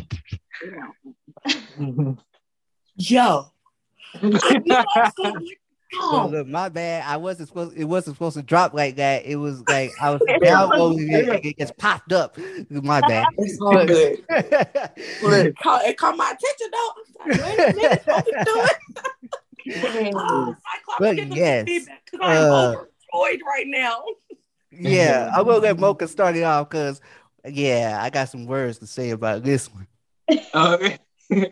[2.98, 3.52] Yo.
[4.22, 5.60] I know I'm so like,
[5.98, 7.06] Oh, oh, look, my bad.
[7.08, 7.78] I wasn't supposed.
[7.78, 9.26] It wasn't supposed to drop like that.
[9.26, 11.30] It was like I was downloading it.
[11.30, 12.38] and It just popped up.
[12.70, 13.28] My bad.
[13.38, 14.18] it's all good.
[15.22, 16.92] Look, it caught, it caught my attention though.
[17.22, 18.68] I was like, wait a minute, what we doing?
[20.16, 21.68] Oh, Cyclops, But give yes,
[22.12, 22.70] some I'm uh,
[23.14, 24.04] overjoyed right now.
[24.72, 27.02] yeah, I will let Mocha start it off because
[27.46, 29.88] yeah, I got some words to say about this one.
[30.30, 30.98] Okay.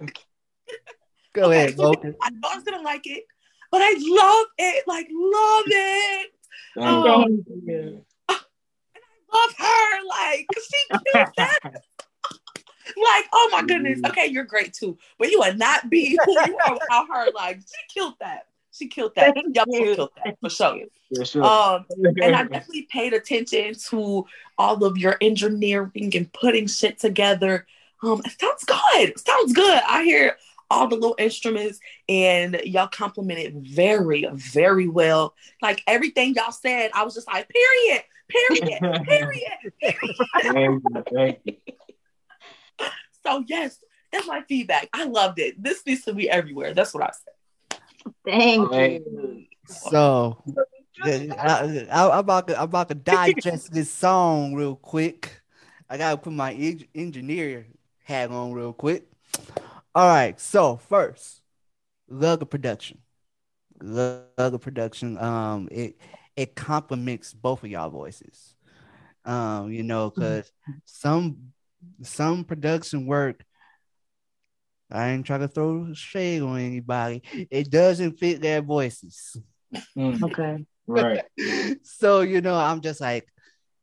[1.33, 2.13] Go ahead, so Mocha.
[2.21, 3.23] I know I was gonna like it,
[3.71, 6.31] but I love it, like love it.
[6.75, 7.27] Thank Oh.
[7.65, 8.05] you.
[8.29, 10.05] love her.
[10.07, 10.77] Like she
[11.11, 11.59] killed that.
[11.63, 13.99] like, oh my goodness.
[14.05, 14.97] Okay, you're great too.
[15.17, 17.31] But you would not be who you are without her.
[17.33, 18.47] Like, she killed that.
[18.71, 19.33] She killed that.
[19.35, 19.95] Thank Y'all you.
[19.95, 20.79] killed that for sure.
[21.15, 21.43] For sure.
[21.43, 21.85] Um,
[22.21, 24.25] and I definitely paid attention to
[24.57, 27.67] all of your engineering and putting shit together.
[28.03, 29.09] Um, it sounds good.
[29.09, 29.81] It sounds good.
[29.87, 30.37] I hear
[30.69, 31.79] all the little instruments
[32.09, 35.35] and y'all complimented very, very well.
[35.61, 40.03] Like everything y'all said, I was just like, period, period, period.
[40.41, 41.03] thank you.
[41.11, 41.55] Thank you.
[43.25, 43.77] So yes,
[44.11, 44.89] that's my feedback.
[44.91, 45.61] I loved it.
[45.63, 46.73] This needs to be everywhere.
[46.73, 47.79] That's what I said.
[48.25, 49.45] Thank Thank you.
[49.65, 50.43] So
[51.01, 55.41] I, I, I'm about to, I'm about to digest this song real quick.
[55.89, 57.65] I gotta put my en- engineer
[58.03, 59.05] hat on real quick.
[59.95, 60.39] All right.
[60.39, 61.41] So first,
[62.07, 62.99] love the production.
[63.81, 65.17] Love the production.
[65.17, 65.97] Um, it
[66.35, 68.55] it complements both of y'all voices.
[69.25, 70.51] Um, you know, because
[70.85, 71.53] some
[72.01, 73.43] some production work.
[74.91, 77.23] I ain't trying to throw shade on anybody.
[77.49, 79.35] It doesn't fit their voices.
[79.97, 80.65] Mm, Okay.
[80.85, 81.23] right.
[81.83, 83.27] so you know i'm just like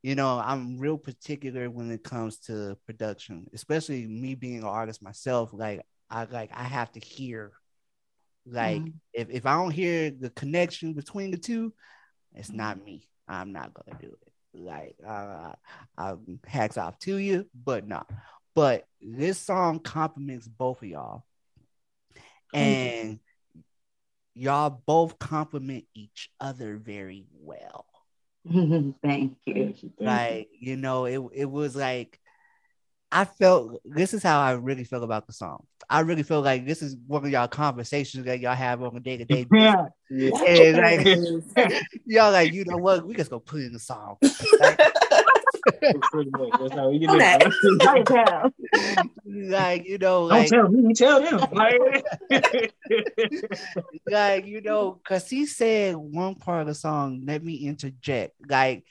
[0.03, 5.03] you know i'm real particular when it comes to production especially me being an artist
[5.03, 7.53] myself like i like i have to hear
[8.47, 8.93] like Mhm.
[9.13, 11.73] if, if i don't hear the connection between the two
[12.35, 13.09] it's not me.
[13.27, 14.33] I'm not gonna do it.
[14.55, 15.53] Like uh
[15.99, 16.15] i
[16.47, 18.05] hacks off to you but no
[18.55, 21.25] but this song complements both of y'all.
[22.53, 23.19] And
[24.35, 27.87] y'all both complement each other very well
[28.53, 29.55] Thank you.
[29.55, 29.93] Thank you.
[29.99, 32.19] Thank like you know it, it was like
[33.13, 36.67] i felt this is how i really felt about the song I really feel like
[36.67, 39.45] this is one of y'all conversations that y'all have on a day to day.
[39.51, 39.87] Yeah.
[40.09, 41.05] And like
[42.07, 43.05] y'all like, you know what?
[43.05, 44.17] We just gonna put in the song.
[44.61, 44.81] Like,
[46.11, 46.51] Pretty much.
[46.59, 48.53] That's how we get On that.
[49.27, 51.49] like you know, Don't like, tell me, tell them.
[51.53, 52.05] Like,
[54.09, 58.35] like you know, cause he said one part of the song, let me interject.
[58.49, 58.85] Like,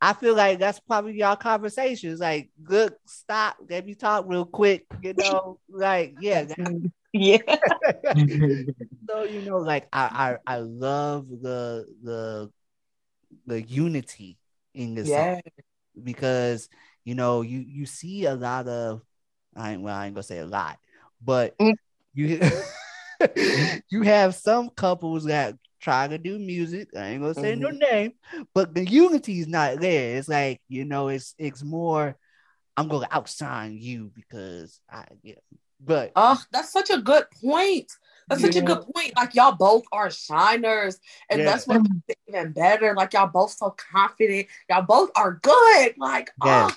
[0.00, 2.20] I feel like that's probably y'all conversations.
[2.20, 6.46] Like, good, stop, let me talk real quick, you know, like, yeah.
[7.12, 7.38] Yeah.
[9.08, 12.50] so you know, like I I, I love the the
[13.46, 14.38] the unity
[14.74, 15.40] in this song Yeah.
[16.04, 16.68] Because
[17.04, 19.02] you know you you see a lot of
[19.56, 20.78] I ain't well I ain't gonna say a lot,
[21.22, 21.74] but Mm.
[22.14, 22.40] you
[23.90, 26.88] you have some couples that try to do music.
[26.96, 28.12] I ain't gonna say no name,
[28.54, 30.16] but the unity is not there.
[30.16, 32.16] It's like you know, it's it's more.
[32.76, 35.34] I'm gonna outshine you because I yeah.
[35.80, 37.90] But Oh, that's such a good point.
[38.28, 39.14] That's such a good point.
[39.16, 40.98] Like y'all both are shiners,
[41.30, 41.44] and Yeah.
[41.46, 42.94] that's what makes it even better.
[42.94, 44.46] Like y'all both so confident.
[44.68, 45.94] Y'all both are good.
[45.96, 46.70] Like, Yes.
[46.70, 46.74] oh,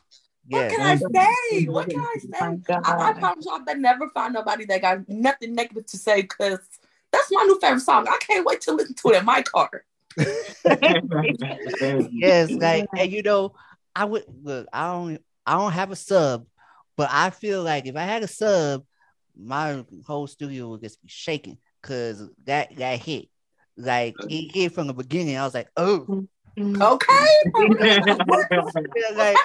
[0.50, 1.66] what yeah, can I say?
[1.68, 2.60] What can I say?
[2.70, 6.60] I, I promise y'all, I never find nobody that got nothing negative to say because
[7.12, 8.08] that's my new favorite song.
[8.08, 9.84] I can't wait to listen to it in my car.
[12.12, 13.54] yes, like and you know,
[13.96, 14.68] I would look.
[14.74, 15.22] I don't.
[15.46, 16.46] I don't have a sub,
[16.98, 18.84] but I feel like if I had a sub,
[19.36, 23.28] my whole studio would just be shaking because that that hit.
[23.78, 24.28] Like uh-huh.
[24.30, 25.38] it hit from the beginning.
[25.38, 26.26] I was like, oh, mm-hmm.
[26.82, 27.28] Okay.
[29.16, 29.38] Like,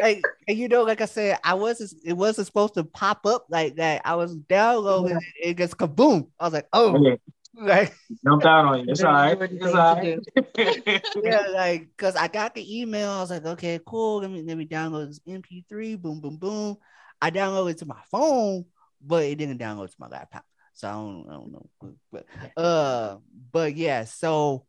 [0.00, 1.92] like, and you know, like I said, I wasn't.
[2.04, 4.02] It wasn't supposed to pop up like that.
[4.04, 5.48] I was downloading it.
[5.50, 6.28] It just kaboom.
[6.38, 7.18] I was like, oh, Okay,
[7.54, 8.86] like Jumped out on you.
[8.88, 9.38] It's all right.
[9.38, 11.04] What do you It's think all to right.
[11.22, 13.10] yeah, like because I got the email.
[13.10, 14.20] I was like, okay, cool.
[14.20, 16.00] Let me let me download this MP3.
[16.00, 16.76] Boom, boom, boom.
[17.20, 18.64] I downloaded it to my phone,
[19.04, 20.44] but it didn't download to my laptop.
[20.74, 21.68] So I don't, I don't know.
[22.10, 22.26] But
[22.56, 23.18] uh,
[23.52, 24.04] but yeah.
[24.04, 24.66] So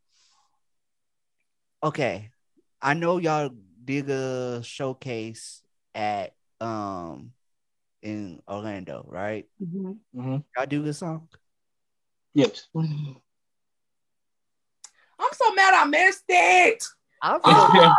[1.82, 2.30] okay,
[2.80, 3.50] I know y'all
[3.84, 5.62] did a showcase
[5.94, 7.32] at um
[8.02, 9.46] in Orlando, right?
[9.62, 9.98] Mhm.
[10.14, 10.44] Mhm.
[10.56, 11.28] Y'all do this song.
[12.34, 12.68] Yes.
[15.16, 16.84] I'm so mad I missed it.
[17.22, 17.88] I Oh, Yeah.
[17.88, 17.94] I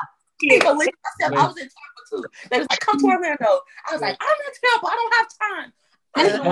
[0.50, 2.24] can't believe I said I was in Tampa too.
[2.52, 3.62] They was like, come to Orlando.
[3.90, 4.86] I was like, I'm in Tampa.
[4.88, 5.28] I don't have
[5.64, 5.74] time.
[6.16, 6.44] I didn't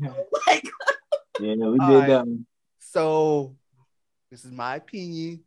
[0.00, 0.68] know, like,
[1.40, 2.46] yeah, we did that one.
[2.78, 3.56] So,
[4.30, 5.44] this is my opinion.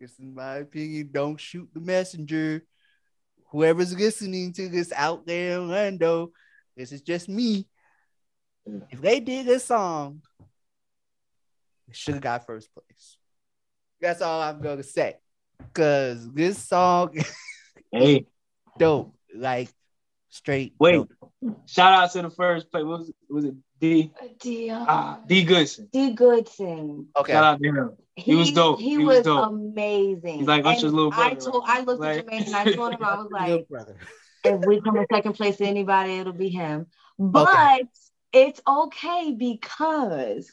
[0.00, 1.10] This is my opinion.
[1.12, 2.64] Don't shoot the messenger.
[3.50, 6.32] Whoever's listening to this out there in Orlando,
[6.76, 7.66] this is just me.
[8.90, 13.16] If they did this song, they should have got first place.
[14.00, 15.16] That's all I'm gonna say.
[15.72, 17.14] Cause this song
[17.92, 18.26] Hey,
[18.78, 19.14] dope.
[19.34, 19.70] Like
[20.28, 20.74] straight.
[20.78, 20.92] wait.
[20.92, 21.12] dope.
[21.66, 22.82] Shout out to the first play.
[22.82, 23.14] What was it?
[23.30, 24.12] Was it D?
[24.40, 25.88] D, uh, Ah, D Goodson.
[25.92, 27.08] D Goodson.
[27.16, 27.32] Okay.
[27.32, 27.90] Shout out to him.
[28.16, 28.80] He was dope.
[28.80, 29.48] He, He was was, dope.
[29.48, 30.38] amazing.
[30.38, 32.64] He's like Usher's And little I brother, told, I looked Like- at Jermaine and I
[32.72, 33.96] told him I was Little like, brother.
[34.44, 36.86] if we come in second place to anybody, it'll be him.
[37.20, 37.82] But
[38.32, 40.50] it's okay because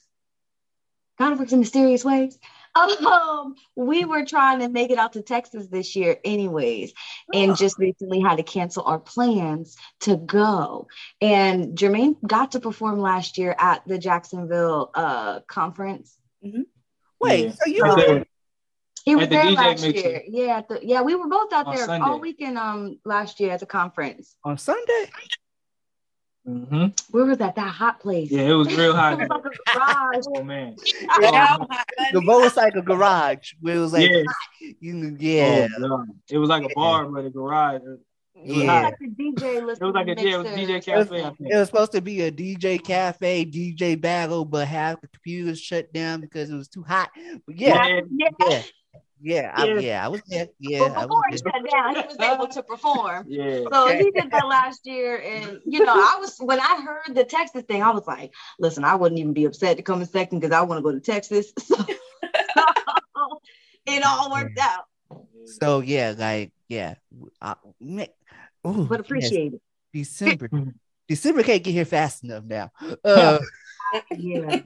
[1.18, 2.38] God works in mysterious ways.
[2.76, 6.94] Um, we were trying to make it out to Texas this year, anyways,
[7.34, 10.88] and just recently had to cancel our plans to go.
[11.22, 16.18] And Jermaine got to perform last year at the Jacksonville uh conference.
[17.22, 17.52] Wait, Yeah.
[17.52, 18.26] so you were there.
[19.06, 20.10] He was At the there DJ last mixer.
[20.10, 20.24] year.
[20.28, 22.06] Yeah, at the, yeah, we were both out On there Sunday.
[22.06, 24.36] all weekend um last year at the conference.
[24.44, 25.10] on Sunday?
[26.46, 27.56] Hmm Where was that?
[27.56, 28.30] That hot place.
[28.32, 29.14] Yeah, it was real hot.
[29.14, 30.26] It was like a garage.
[30.36, 30.76] oh man.
[31.22, 31.58] yeah,
[32.14, 34.24] The motorcycle garage where it was like, yeah.
[34.80, 37.82] you yeah, Oh, It was like a bar, but a garage.
[37.82, 38.00] It was
[38.36, 38.82] It was yeah.
[38.82, 40.92] like the DJ It was like a yeah, it was DJ mixer.
[40.92, 41.24] cafe.
[41.24, 45.60] I It was supposed to be a DJ cafe, DJ battle, but half the computers
[45.60, 47.10] shut down because it was too hot.
[47.48, 48.30] But yeah, Yeah.
[48.48, 48.62] Yeah.
[49.22, 49.80] Yeah, yeah, I, Yeah.
[49.80, 50.48] yeah, I was there.
[50.60, 53.26] Yeah, But I before was it shut down, he was able to perform.
[53.28, 53.60] Yeah.
[53.72, 57.24] So he did that last year, and you know, I was when I heard the
[57.24, 60.40] Texas thing, I was like, "Listen, I wouldn't even be upset to come in second
[60.40, 61.52] because I want to go to Texas."
[63.18, 63.40] So
[63.86, 64.86] it all worked out,
[65.46, 66.96] So yeah, like yeah,
[67.42, 68.08] I, ooh,
[68.64, 69.54] but yes, appreciate
[69.94, 70.50] December.
[71.08, 72.72] December can't get here fast enough now.
[73.04, 73.40] Uh.
[74.18, 74.62] Yeah,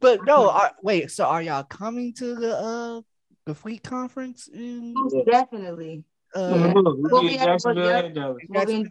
[0.00, 1.10] but no, are, wait.
[1.10, 3.00] So are y'all coming to the uh
[3.48, 4.46] the Fleet conference?
[4.48, 6.04] In, most definitely.
[6.36, 6.72] uh, Yeah.
[6.74, 7.98] We'll We'll be be Jacksonville yeah.
[8.00, 8.42] and Dallas.
[8.48, 8.90] We'll be in-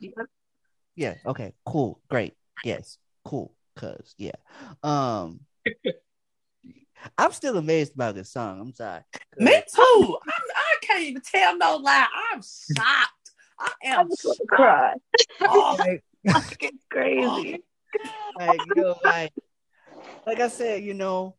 [0.96, 1.14] Yeah.
[1.26, 1.54] Okay.
[1.66, 2.02] Cool.
[2.10, 2.34] Great.
[2.66, 2.98] Yes.
[3.24, 3.54] Cool.
[3.76, 4.32] Cause yeah.
[4.84, 5.42] Um
[7.18, 8.60] I'm still amazed by this song.
[8.60, 9.02] I'm sorry.
[9.38, 10.18] Me too.
[10.26, 12.08] I'm, I can't even tell no lie.
[12.34, 13.32] I'm shocked.
[13.60, 14.40] I am shocked.
[14.50, 14.94] cry.
[15.42, 17.60] Oh, like, It's crazy.
[18.40, 19.32] like you know, like
[20.26, 21.36] like I said, you know,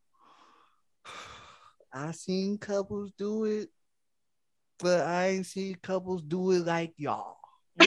[1.93, 3.71] I seen couples do it,
[4.79, 7.39] but I ain't seen couples do it like y'all.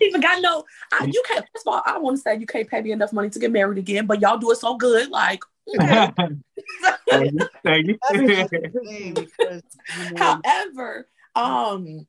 [0.00, 0.64] Even got no.
[0.92, 1.44] I, you can't.
[1.52, 3.52] First of all, I want to say you can't pay me enough money to get
[3.52, 5.10] married again, but y'all do it so good.
[5.10, 5.40] Like,
[5.78, 7.48] Thank you.
[7.64, 7.98] Thank you.
[8.08, 8.18] That's
[8.50, 9.62] the thing because
[9.98, 12.06] you know, however, um,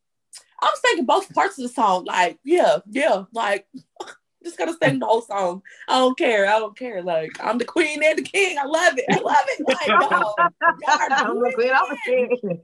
[0.59, 2.05] I was thinking both parts of the song.
[2.05, 3.67] Like, yeah, yeah, like.
[4.47, 5.61] Just gotta sing the whole song.
[5.89, 6.47] I don't care.
[6.47, 7.03] I don't care.
[7.03, 8.57] Like I'm the queen and the king.
[8.57, 9.03] I love it.
[9.11, 9.67] I love it.
[9.67, 10.21] Like, yo, y'all
[10.87, 12.39] are I'm doing queen, I'm a it.
[12.39, 12.61] king.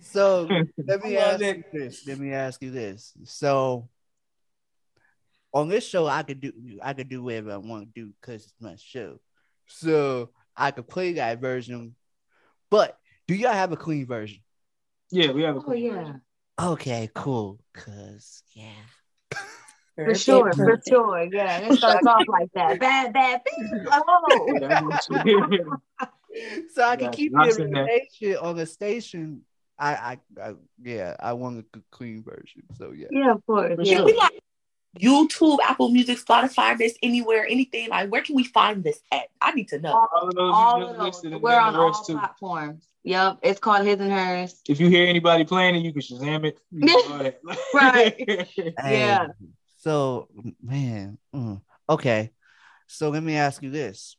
[0.00, 0.48] so
[0.86, 2.08] let me I love ask you this.
[2.08, 3.12] Let me ask you this.
[3.24, 3.90] So
[5.52, 8.44] on this show, I could do I could do whatever I want to do because
[8.44, 9.20] it's my show.
[9.66, 11.96] So I could play that version.
[12.70, 12.96] But
[13.28, 14.38] do y'all have a clean version?
[15.10, 16.14] Yeah, we have a Oh yeah,
[16.58, 17.60] Okay, cool.
[17.74, 18.72] Cause yeah.
[19.96, 21.28] For sure, for sure.
[21.32, 22.78] Yeah, and it starts off like that.
[22.78, 23.42] Bad, bad.
[23.90, 24.58] Oh,
[26.74, 29.42] So I can Yeah, keep I've the station on the station.
[29.78, 32.62] I, I, I yeah, I want a clean version.
[32.78, 33.08] So yeah.
[33.10, 33.74] yeah, of course.
[33.74, 33.96] For Yeah.
[33.98, 34.04] sure.
[34.06, 34.38] we like
[34.98, 37.88] YouTube, Apple Music, Spotify, this anywhere, anything.
[37.90, 39.28] Like, where can we find this at?
[39.40, 39.92] I need to know.
[39.92, 41.40] All, All of those all of those.
[41.40, 42.14] We're on all rest too.
[42.18, 42.86] platforms.
[43.04, 44.60] Yep, it's called His and Hers.
[44.68, 46.58] If you hear anybody playing it, you can Shazam it.
[46.72, 47.40] You can do all that.
[47.72, 48.48] Right.
[48.78, 49.26] Hey, Yeah.
[49.86, 50.26] So
[50.60, 52.32] man, mm, okay.
[52.88, 54.16] So let me ask you this.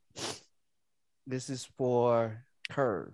[1.25, 2.41] This is for
[2.71, 3.11] Kirv.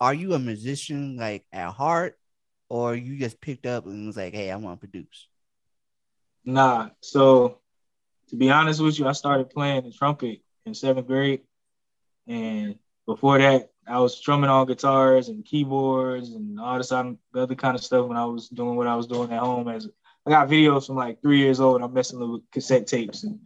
[0.00, 2.18] Are you a musician like at heart,
[2.68, 5.28] or you just picked up and was like, "Hey, I want to produce"?
[6.44, 6.90] Nah.
[7.00, 7.60] So
[8.30, 11.42] to be honest with you, I started playing the trumpet in seventh grade.
[12.26, 17.76] And before that, I was strumming on guitars and keyboards and all this other kind
[17.76, 19.88] of stuff when I was doing what I was doing at home as
[20.26, 21.82] I got videos from like three years old.
[21.82, 23.40] I'm messing with cassette tapes and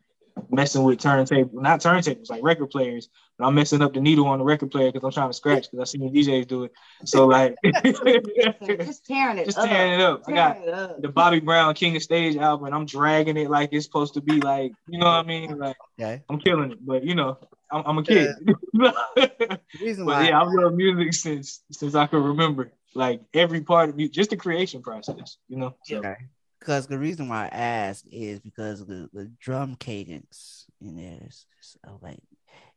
[0.51, 3.09] messing with turntables, not turntables, like record players.
[3.39, 5.71] But I'm messing up the needle on the record player because I'm trying to scratch
[5.71, 6.73] because I seen the DJs do it.
[7.05, 9.69] So like, Just tearing it just up.
[9.69, 10.23] tearing it up.
[10.27, 11.03] I got up.
[11.03, 14.21] the Bobby Brown King of Stage album, and I'm dragging it like it's supposed to
[14.21, 15.59] be like, you know what I mean?
[15.59, 16.23] Like Okay.
[16.29, 17.39] I'm killing it, but you know,
[17.73, 18.35] I'm, I'm a kid.
[18.75, 22.73] The reason but why, yeah, I've loved music since since I can remember.
[22.95, 25.75] Like every part of you, just the creation process, you know.
[25.85, 26.17] So okay,
[26.59, 31.47] because the reason why I ask is because the the drum cadence in there is
[31.61, 32.21] so like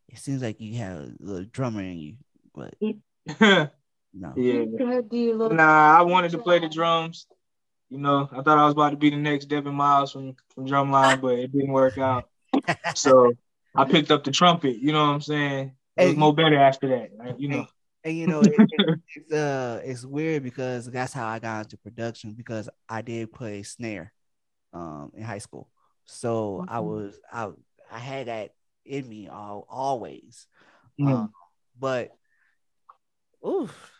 [0.10, 2.16] it seems like you have a little drummer in you,
[2.54, 2.74] but
[4.14, 4.34] no.
[4.36, 7.28] Good, do you look- Nah, I wanted to play the drums.
[7.90, 10.66] You know, I thought I was about to be the next Devon Miles from from
[10.66, 12.30] Drumline, but it didn't work out.
[12.96, 13.34] So
[13.76, 14.78] I picked up the trumpet.
[14.78, 15.72] You know what I'm saying?
[15.98, 16.18] It was Hey.
[16.20, 17.10] more better after that.
[17.18, 17.40] Right?
[17.40, 17.66] You know.
[18.04, 21.78] And you know, it, it- it's uh, it's weird because that's how I got into
[21.78, 24.14] production because I did play snare,
[24.74, 25.70] um, in high school.
[26.05, 26.86] So I Mhm.
[26.86, 27.49] was I
[27.91, 28.51] I had that
[28.86, 30.47] in me all always,
[30.99, 31.12] Mhm.
[31.14, 31.34] um,
[31.80, 32.12] but
[33.45, 33.91] oof,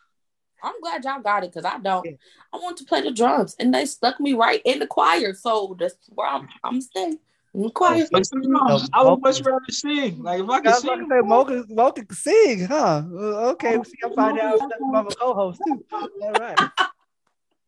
[0.64, 2.06] I'm glad y'all got it because I don't.
[2.06, 2.12] Yeah.
[2.54, 5.34] I want to play the drums, and they stuck me right in the choir.
[5.34, 6.48] So that's where I'm.
[6.64, 7.20] I'm staying
[7.54, 8.06] in the choir.
[8.12, 10.24] But you know, I would much rather sing.
[10.24, 13.04] Like if I could was about to sing, say Mocha can sing, huh?
[13.12, 15.84] Uh, Okay, see, I'm finding out stuff about my co-host too.
[16.22, 16.58] All right.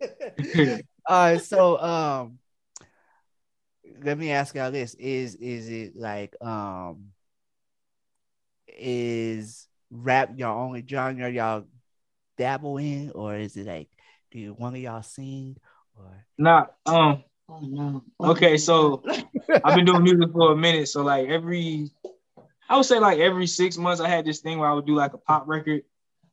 [1.06, 2.40] All right, so um,
[4.04, 7.12] let me ask y'all this: Is is it like um,
[8.68, 11.66] is rap your only genre y'all
[12.38, 13.90] dabble in, or is it like
[14.32, 15.58] do one of y'all sing?
[15.98, 16.68] Or nah.
[16.86, 17.24] Um.
[17.54, 18.04] Oh no.
[18.20, 19.04] Okay, so
[19.64, 20.88] I've been doing music for a minute.
[20.90, 21.92] So like every,
[22.68, 24.96] I would say like every six months, I had this thing where I would do
[24.96, 25.84] like a pop record.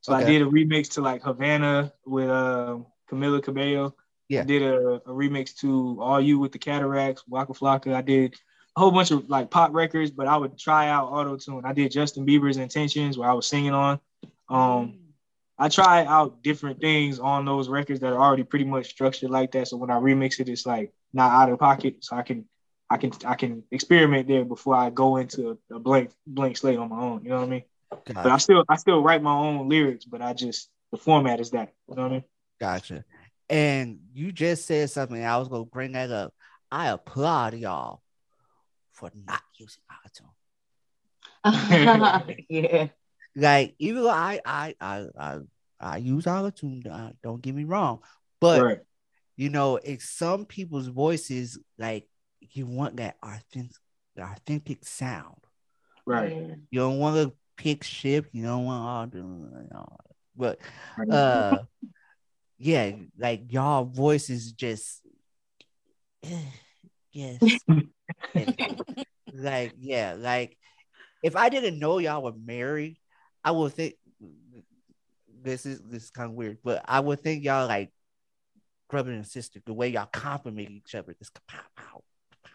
[0.00, 3.94] So I did a remix to like Havana with um Camila Cabello.
[4.28, 4.42] Yeah.
[4.42, 7.92] I did a, a remix to All You with the Cataracts, Waka Flocka.
[7.92, 8.34] I did
[8.76, 11.62] a whole bunch of like pop records, but I would try out auto tune.
[11.66, 14.00] I did Justin Bieber's Intentions where I was singing on.
[14.48, 15.00] Um,
[15.58, 19.52] I try out different things on those records that are already pretty much structured like
[19.52, 19.68] that.
[19.68, 22.04] So when I remix it, it's like not out of pocket.
[22.04, 22.46] So I can
[22.88, 26.78] I can I can experiment there before I go into a, a blank blank slate
[26.78, 27.22] on my own.
[27.22, 27.62] You know what I mean?
[28.06, 31.50] But I still I still write my own lyrics, but I just the format is
[31.50, 31.72] that.
[31.88, 32.24] You know what I mean?
[32.60, 33.04] Gotcha.
[33.48, 35.24] And you just said something.
[35.24, 36.34] I was gonna bring that up.
[36.70, 38.02] I applaud y'all
[38.92, 40.34] for not using autotune.
[42.48, 42.88] yeah.
[43.34, 45.38] Like even though I I I I,
[45.80, 48.00] I use autotune, uh, don't get me wrong,
[48.40, 48.80] but right.
[49.40, 52.06] You know, it's some people's voices like
[52.50, 53.74] you want that authentic,
[54.18, 55.38] authentic sound.
[56.04, 56.30] Right.
[56.70, 58.26] You don't want to pick ship.
[58.32, 59.96] You don't want all the, you know,
[60.36, 60.58] but
[61.10, 61.56] uh,
[62.58, 65.00] yeah, like y'all voices just.
[67.10, 67.40] yes.
[69.32, 70.58] like, yeah, like
[71.22, 72.98] if I didn't know y'all were married,
[73.42, 73.94] I would think
[75.42, 77.90] this is this is kind of weird, but I would think y'all like
[78.90, 82.02] brother and sister, the way y'all compliment each other, just pow pow.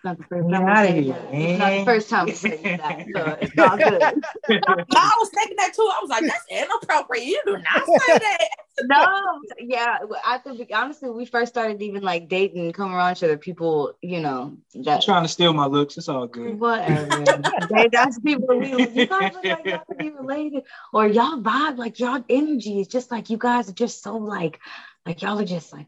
[0.05, 1.33] Not the first time outta we here, that.
[1.33, 3.05] It's not the first time we said that.
[3.15, 4.03] So it's all good.
[4.03, 5.81] I was thinking that too.
[5.81, 7.25] I was like, that's inappropriate.
[7.25, 8.47] You do not say that.
[8.83, 9.97] no, yeah.
[10.23, 14.19] I think honestly, we first started even like dating, coming around each other, people, you
[14.19, 15.97] know, that trying to steal my looks.
[15.97, 16.59] It's all good.
[16.59, 17.23] whatever.
[17.71, 18.59] they, that's people.
[18.59, 20.63] We, you guys look like y'all could be related,
[20.93, 24.59] or y'all vibe like y'all energy is just like you guys are just so like,
[25.03, 25.87] like y'all are just like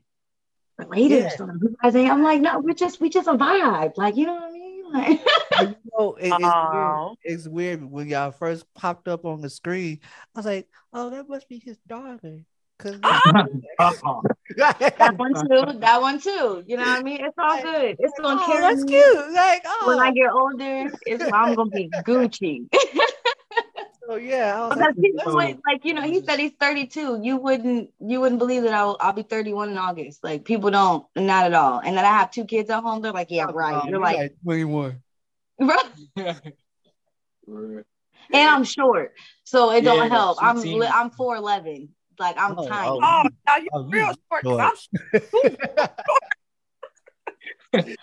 [0.78, 1.20] related.
[1.20, 1.26] Yeah.
[1.28, 1.60] or something.
[1.62, 3.98] You guys I'm like, no, we're just we just a vibe.
[3.98, 4.64] Like you know what I mean?
[4.94, 5.20] Like,
[5.60, 7.18] You know, it- it's, weird.
[7.24, 10.00] it's weird when y'all first popped up on the screen.
[10.34, 12.46] I was like, oh, that must be his daughter.
[12.80, 13.48] Cause that
[15.18, 15.80] one too.
[15.80, 16.64] That one too.
[16.68, 17.20] You know what I mean?
[17.26, 17.96] It's all good.
[18.00, 18.92] It's gonna oh, carry that's me.
[18.94, 19.32] cute.
[19.34, 20.14] Like, oh, When I oh.
[20.14, 22.68] get older, it's I'm gonna be Gucci.
[24.08, 24.56] So yeah.
[24.56, 27.20] I was Because like, people would like, you know, he said he's 32.
[27.24, 30.24] You wouldn't, you wouldn't believe that I'll, I'll be 31 in August.
[30.24, 31.80] Like people don't, not at all.
[31.80, 33.02] And then I have two kids at home.
[33.02, 33.82] They're like, yeah, right.
[33.84, 35.02] oh, You're like, 21.
[35.60, 35.72] and
[38.34, 40.38] I'm short, so it Yeah, don't help.
[40.42, 41.90] I'm, li- I'm 4'11.
[42.20, 42.68] Like I'm Oh, oh.
[42.68, 42.90] tiny.
[42.90, 43.00] oh.
[43.04, 44.44] Oh, now you Oh, you real short.
[44.44, 44.90] 'cause
[47.74, 47.74] I'm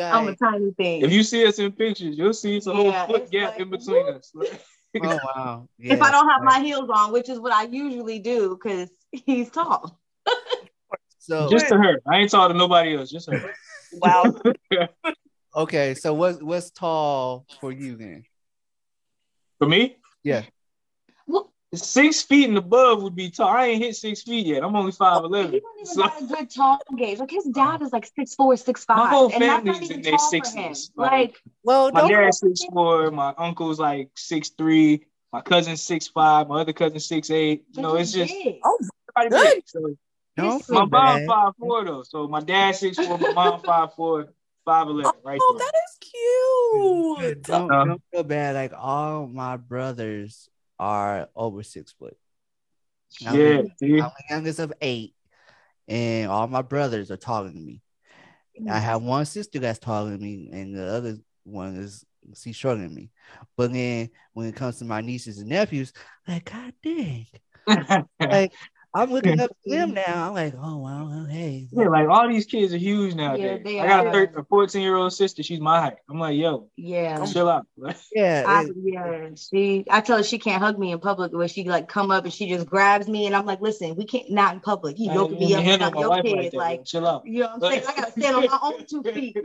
[0.00, 1.02] I'm a tiny thing.
[1.02, 3.60] If you see us in pictures, you'll see it's a whole Yeah, foot gap like,
[3.60, 4.16] in between whoop.
[4.16, 4.32] us.
[4.96, 5.68] oh wow.
[5.78, 8.90] if I don't have like, my heels on, which is what I usually do, because
[9.12, 10.00] he's tall.
[11.18, 12.00] so just to her.
[12.06, 13.10] I ain't tall to nobody else.
[13.10, 13.54] Just her.
[13.94, 14.34] wow.
[15.56, 18.24] okay, so what's what's tall for you then?
[19.58, 20.44] For me, Yeah.
[21.70, 23.48] Well, six feet and above would be tall.
[23.48, 24.64] I ain't hit six feet yet.
[24.64, 25.52] I'm only five eleven.
[25.52, 25.62] he eleven.
[25.62, 27.18] don't even So got a good tall gauge.
[27.18, 28.96] Like his dad is like six four, six five.
[28.96, 30.90] My whole and that's not family's even in their tall 60s.
[30.96, 35.82] Like, Like, Well, my don't dad's six four, my uncle's like six three, my cousin's
[35.82, 37.64] six five, my other cousin's six eight.
[37.72, 38.60] You know, it's just big.
[38.64, 38.78] Oh,
[39.28, 39.30] good.
[39.30, 39.62] big.
[39.66, 39.94] So
[40.38, 42.02] don't my feel mom five four though.
[42.02, 44.28] So my dad six four, my mom five four,
[44.64, 45.66] five eleven, right Oh, there.
[45.66, 47.42] that is cute.
[47.42, 48.54] Don't, Uh, don't feel bad.
[48.54, 50.48] Like all my brothers
[50.78, 52.16] are over six foot.
[53.26, 53.56] I'm yeah.
[53.58, 55.14] I'm the youngest of eight,
[55.86, 57.82] and all my brothers are taller than me.
[58.60, 58.70] Mm.
[58.70, 62.04] I have one sister that's taller than me, and the other one is
[62.36, 63.10] she's shorter than me.
[63.56, 65.92] But then when it comes to my nieces and nephews,
[66.26, 67.26] like God dang,
[68.20, 68.52] like
[68.94, 70.28] I'm looking up to them now.
[70.28, 73.60] I'm like, oh wow, well, hey, Yeah, like all these kids are huge nowadays.
[73.64, 74.12] they I got a, are.
[74.12, 75.42] 13, a 14 year old sister.
[75.42, 75.96] She's my height.
[76.10, 77.24] I'm like, yo, Yeah.
[77.26, 77.66] chill out.
[78.14, 79.84] yeah, I, yeah, she.
[79.90, 81.32] I tell her she can't hug me in public.
[81.32, 84.04] Where she like come up and she just grabs me, and I'm like, "Listen, we
[84.06, 84.98] can't not in public.
[84.98, 86.36] You I yoking ain't me up even like I'm your wife kid.
[86.36, 86.56] like that.
[86.56, 87.26] Like, chill out.
[87.26, 87.86] you know what I'm saying?
[87.88, 89.36] I gotta stand on my own two feet.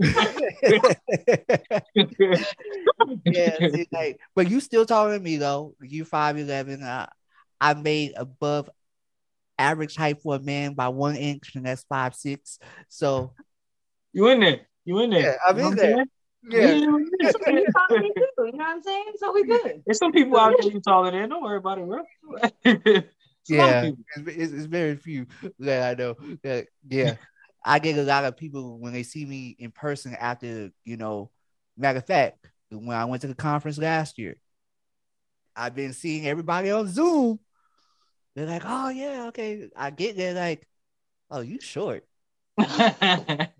[3.26, 5.74] yeah, see, like, but you still taller than me though.
[5.80, 6.82] You five eleven.
[6.82, 7.06] Uh,
[7.60, 8.70] I made above
[9.58, 12.58] average height for a man by one inch, and that's five six.
[12.88, 13.34] So
[14.12, 14.60] you in there.
[14.84, 15.20] You in there.
[15.20, 15.94] Yeah, I'm You know in there.
[15.94, 16.06] saying?
[16.50, 17.32] yeah, You in there.
[17.32, 19.12] So you taller than me too, you know what I'm saying?
[19.18, 19.82] So we good.
[19.84, 21.28] There's some people out there you taller than.
[21.28, 22.02] Don't worry about it, bro.
[23.42, 25.26] It's a lot of yeah, it's, it's, it's very few
[25.60, 26.14] that I know.
[26.42, 27.14] That yeah,
[27.64, 31.30] I get a lot of people when they see me in person after you know.
[31.76, 34.36] Matter of fact, when I went to the conference last year,
[35.56, 37.40] I've been seeing everybody on Zoom.
[38.34, 40.66] They're like, "Oh yeah, okay." I get there like,
[41.30, 42.04] "Oh, you short."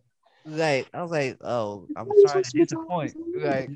[0.46, 3.70] Like I was like, "Oh, I'm sorry to disappoint." Like,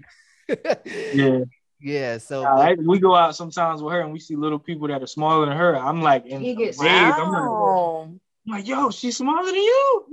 [1.15, 1.41] yeah.
[1.81, 2.19] yeah.
[2.19, 2.79] So All right.
[2.83, 5.57] We go out sometimes with her and we see little people that are smaller than
[5.57, 5.77] her.
[5.77, 7.17] I'm like, in He gets- amazed.
[7.19, 8.15] I'm like, Wow.
[8.47, 10.05] I'm like, yo, she's smaller than you.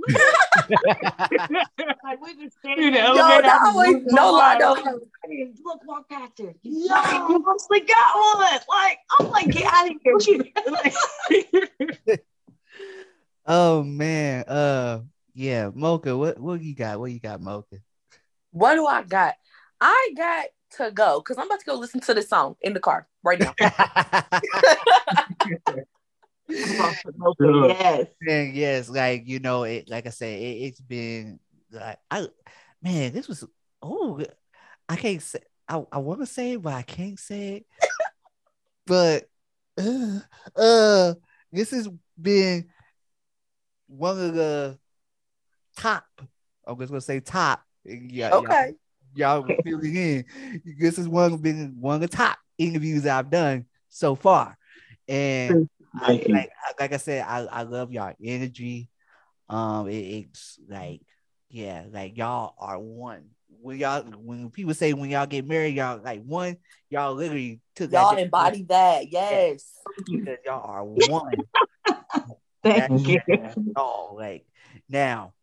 [2.02, 3.04] Like we just In stand the there.
[3.04, 4.60] elevator, that I just was- lose my no lie, mind.
[4.62, 4.76] though.
[5.64, 6.54] Look, walk past her.
[6.62, 8.60] Yo, you mostly got one.
[8.68, 10.44] Like, I'm like, get out of here.
[10.66, 10.94] Like,
[13.46, 15.00] oh man, uh,
[15.34, 16.98] yeah, Mocha, what what you got?
[17.00, 17.76] What you got, Mocha?
[18.52, 19.34] What do I got?
[19.80, 20.46] I got
[20.78, 23.38] to go because I'm about to go listen to the song in the car right
[23.38, 23.52] now.
[27.40, 28.06] yes.
[28.20, 31.40] Man, yes, like you know, it like I said, it, it's been
[31.70, 32.26] like I
[32.82, 33.44] man, this was
[33.80, 34.22] oh
[34.88, 37.66] I can't say I, I want to say it, but I can't say it.
[38.86, 39.28] but
[39.78, 40.20] uh,
[40.56, 41.14] uh
[41.52, 41.88] this has
[42.20, 42.68] been
[43.86, 44.78] one of the
[45.76, 46.04] top.
[46.66, 47.62] I'm just gonna say top.
[47.84, 48.74] Yeah, Okay.
[49.14, 50.24] y'all, y'all fill it in.
[50.78, 54.56] This is one been one of the top interviews I've done so far,
[55.08, 58.88] and I, like like I said, I, I love y'all energy.
[59.48, 61.02] Um, it, it's like
[61.50, 63.24] yeah, like y'all are one.
[63.60, 66.56] When y'all when people say when y'all get married, y'all like one,
[66.88, 69.12] y'all literally took Y'all that embody that.
[69.12, 69.70] Yes.
[70.06, 71.34] because y'all are one.
[72.62, 73.20] Thank you.
[73.76, 74.46] Oh, like
[74.88, 75.34] now,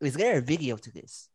[0.00, 1.28] is there a video to this?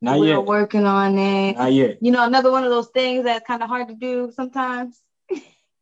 [0.00, 0.44] Not We're yet.
[0.44, 1.56] working on it.
[1.56, 1.98] Not yet.
[2.00, 5.00] You know, another one of those things that's kind of hard to do sometimes.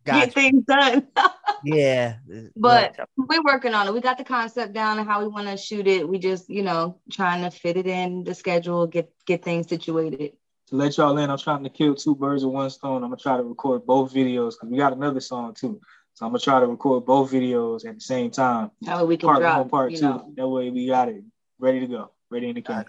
[0.07, 0.27] Gotcha.
[0.27, 1.07] Get things done.
[1.65, 2.17] Yeah,
[2.55, 3.95] but we're working on it.
[3.95, 6.09] We got the concept down and how we want to shoot it.
[6.09, 10.33] We just, you know, trying to fit it in the schedule, get get things situated.
[10.69, 13.03] To let y'all in, I'm trying to kill two birds with one stone.
[13.03, 15.81] I'm gonna try to record both videos because we got another song too.
[16.15, 18.71] So I'm gonna try to record both videos at the same time.
[18.83, 20.03] That way we can Part drop, one, part two.
[20.03, 20.33] know.
[20.37, 21.25] That way we got it
[21.59, 22.85] ready to go, ready in the camera.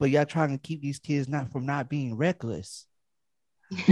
[0.00, 2.86] But y'all trying to keep these kids not from not being reckless.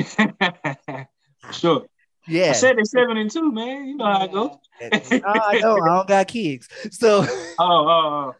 [1.52, 1.86] sure.
[2.26, 3.88] Yeah, I said they're seven and two, man.
[3.88, 4.50] You know how it goes.
[4.80, 5.80] Oh, I know.
[5.80, 7.24] I don't got kids, so
[7.58, 8.34] Oh, oh, oh.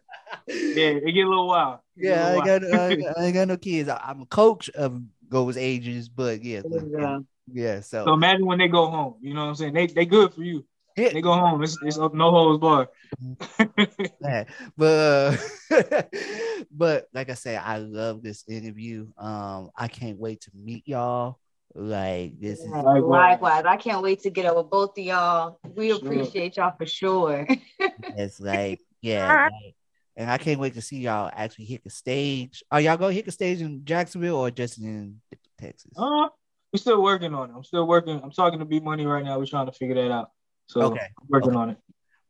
[0.48, 1.80] Yeah, it get a little wild.
[1.96, 3.88] It get a yeah, I got, I got, I ain't got no kids.
[3.88, 7.18] I, I'm a coach of those ages, but yeah, Yeah.
[7.52, 7.80] yeah.
[7.80, 9.16] So, So imagine when they go home.
[9.20, 9.74] You know what I'm saying?
[9.74, 10.64] They they good for you.
[10.96, 11.12] Yeah.
[11.12, 11.62] They go home.
[11.62, 12.88] It's, it's no holds bar.
[14.76, 15.38] But
[15.70, 16.02] uh,
[16.70, 19.08] but like I said, I love this interview.
[19.18, 21.38] Um, I can't wait to meet y'all.
[21.74, 23.02] Like this is Likewise.
[23.02, 23.64] Likewise.
[23.66, 25.58] I can't wait to get over both of y'all.
[25.74, 25.96] We Sure.
[25.98, 27.46] appreciate y'all for sure.
[28.16, 29.74] it's like yeah, like,
[30.16, 32.62] and I can't wait to see y'all actually hit the stage.
[32.70, 35.20] Are y'all gonna hit the stage in Jacksonville or just in
[35.58, 35.92] Texas?
[35.96, 36.28] Uh,
[36.72, 37.54] we're still working on it.
[37.56, 38.20] I'm still working.
[38.22, 39.38] I'm talking to B Money right now.
[39.38, 40.30] We're trying to figure that out.
[40.66, 41.00] So Okay.
[41.20, 41.58] I'm working Okay.
[41.58, 41.78] on it.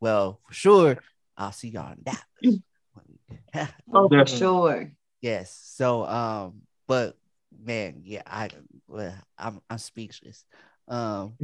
[0.00, 0.98] Well, for sure,
[1.36, 2.60] I'll see y'all in Dallas.
[3.92, 4.92] oh, for sure.
[5.20, 5.60] yes.
[5.76, 7.16] So, um, but
[7.64, 8.48] man, yeah, I,
[8.92, 10.44] well, I'm, I'm speechless.
[10.86, 11.36] Um,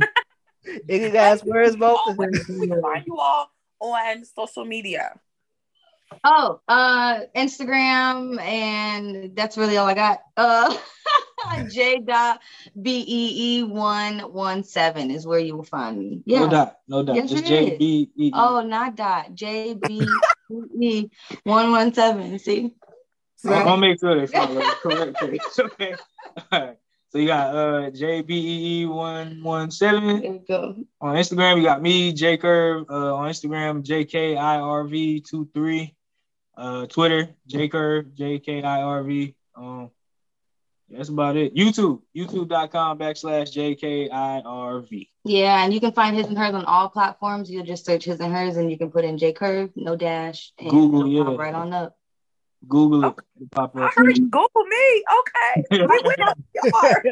[0.89, 2.17] any last words, Oh, both?
[2.17, 5.19] where can we find you all on social media?
[6.25, 10.21] Oh, uh, Instagram, and that's really all I got.
[10.37, 10.77] Uh,
[11.73, 12.41] J dot
[12.81, 16.23] B E E one one seven is where you will find me.
[16.27, 16.41] Yeah.
[16.41, 16.79] No dot.
[16.89, 17.17] No dot.
[17.17, 17.79] Yes, Just it J is.
[17.79, 18.31] B E.
[18.35, 19.35] Oh, not dot.
[19.35, 20.07] J B
[20.81, 21.09] E
[21.45, 22.39] one one seven.
[22.39, 22.75] See.
[23.45, 25.41] I'm gonna make sure they follow the correct page.
[25.59, 25.95] Okay.
[26.53, 26.77] All right.
[27.11, 30.77] So you got uh J B E E one one seven There we go.
[31.01, 31.57] on Instagram.
[31.57, 35.95] You got me J Kirv uh, on Instagram J K I R V two three.
[36.57, 39.35] Uh, Twitter J Kirv J K I R V.
[39.57, 39.91] Um,
[40.91, 41.55] that's about it.
[41.55, 45.11] YouTube YouTube.com backslash J K I R V.
[45.25, 47.51] Yeah, and you can find his and hers on all platforms.
[47.51, 50.53] You'll just search his and hers, and you can put in J Kirv, no dash,
[50.59, 51.45] and Google, pop yeah.
[51.45, 51.98] right on up.
[52.67, 53.15] Google it.
[53.37, 53.93] It'll pop I up.
[53.95, 55.05] heard you Google me.
[55.21, 55.65] Okay.
[55.71, 56.35] We will.
[56.65, 57.03] You are.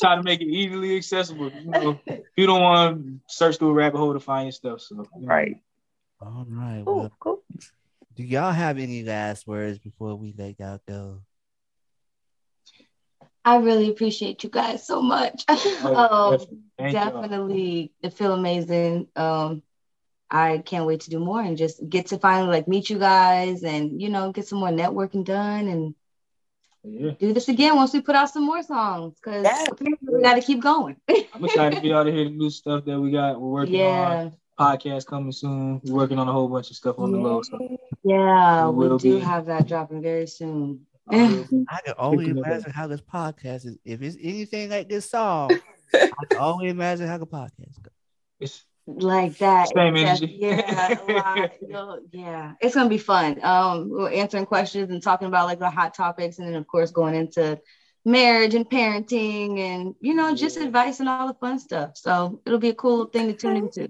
[0.00, 1.50] Try to make it easily accessible.
[1.50, 2.00] You know,
[2.36, 4.80] you don't want to search through a rabbit hole to find your stuff.
[4.80, 5.26] So you.
[5.26, 5.56] Right.
[6.20, 6.82] All right.
[6.84, 6.96] Cool.
[6.96, 7.42] Well, Cool.
[8.14, 11.20] do y'all have any last words before we let y'all go?
[13.44, 15.44] I really appreciate you guys so much.
[15.86, 16.38] Oh,
[16.78, 17.94] um, definitely.
[18.02, 18.08] Y'all.
[18.08, 19.08] it feel amazing.
[19.16, 19.62] Um,
[20.30, 23.62] I can't wait to do more and just get to finally like meet you guys
[23.62, 25.94] and you know get some more networking done and
[26.82, 27.12] Yeah.
[27.18, 29.64] do this again once we put out some more songs because Yeah.
[30.02, 30.96] we got to keep going.
[31.08, 33.40] I'm excited for y'all to hear the new stuff that we got.
[33.40, 35.80] We're working on podcast coming soon.
[35.84, 37.42] We're working on a whole bunch of stuff on the low.
[37.42, 37.58] So
[38.04, 39.20] yeah, We we will do be.
[39.24, 40.86] have that dropping very soon.
[41.10, 43.78] I will be- I can only Picking imagine how this podcast is.
[43.84, 45.50] If it's anything like this song,
[45.94, 47.92] I can only imagine how the podcast goes.
[48.40, 49.68] it's like that.
[49.74, 50.36] Same energy.
[50.40, 51.50] Yeah, a lot.
[52.12, 52.52] Yeah.
[52.60, 53.40] It's gonna be fun.
[53.42, 56.90] Um, we're answering questions and talking about like the hot topics, and then of course
[56.90, 57.58] going into
[58.04, 60.64] marriage and parenting, and you know just Yeah.
[60.64, 61.96] advice and all the fun stuff.
[61.96, 63.88] So it'll be a cool thing to tune into.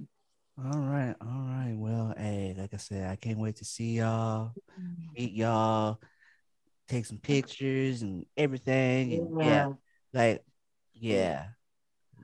[0.56, 1.74] All right, all right.
[1.76, 4.52] Well, hey, like I said, I can't wait to see y'all,
[5.16, 6.00] meet y'all,
[6.88, 9.12] take some pictures and everything.
[9.14, 9.72] And yeah, Yeah.
[10.12, 10.44] like,
[10.94, 11.46] yeah,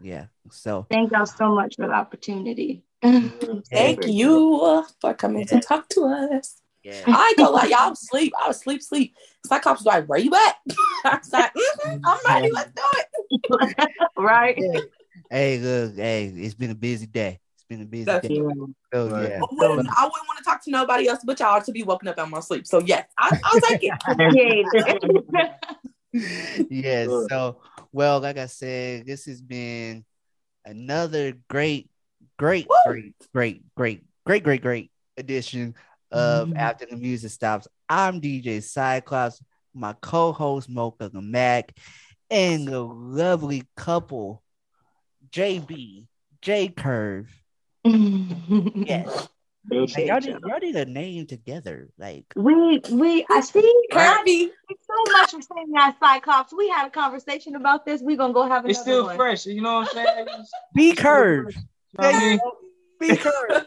[0.03, 0.27] yeah.
[0.51, 2.83] So, Thank y'all so much for the opportunity.
[3.03, 6.61] Thank you for coming to talk to us.
[6.83, 7.79] yeah, I ain't gonna y'all.
[7.79, 8.33] I was asleep.
[8.43, 9.15] I was sleep, sleep.
[9.47, 10.57] Cyclops was like, "Where you at?"
[11.05, 12.53] I was like, "Mhm, "I'm ready.
[12.53, 13.89] Let's do it."
[14.19, 14.57] right?
[15.31, 17.41] hey, look, hey, it's been a busy day.
[17.57, 18.35] It's been a busy That's day.
[18.35, 18.43] Yeah.
[18.93, 19.31] So, Right.
[19.31, 21.83] yeah, I wouldn't, I wouldn't want to talk to nobody else but y'all to be
[21.85, 22.67] woken up out my sleep.
[22.67, 23.93] So yes, I, I'll take it.
[24.09, 24.67] Appreciate
[26.13, 27.09] yes.
[27.29, 27.59] So,
[27.93, 30.05] well, like I said, this has been
[30.65, 31.91] another great,
[32.39, 32.77] great, Woo!
[32.87, 35.75] great, great, great, great, great, great edition
[36.11, 36.57] of Mhm.
[36.57, 37.69] After the Music Stops.
[37.89, 39.43] I'm DJ Cyclops,
[39.75, 41.77] my co-host Mocha the Mack,
[42.31, 44.43] and the lovely couple
[45.31, 46.07] J Bee,
[46.43, 47.27] J Kirv.
[48.87, 49.29] Yes.
[49.71, 51.91] Like, y'all, need, y'all need a name together.
[51.99, 54.51] Like We we I see Kirby.
[54.71, 56.53] so much for saying that Cyclops.
[56.57, 58.01] We had a conversation about this.
[58.01, 59.17] We're gonna go have another It's still one.
[59.17, 59.45] fresh.
[59.47, 60.27] You know what I'm saying?
[60.75, 61.55] Be curved.
[61.55, 61.57] curve.
[61.57, 62.41] you know what I mean?
[62.99, 63.67] B curve.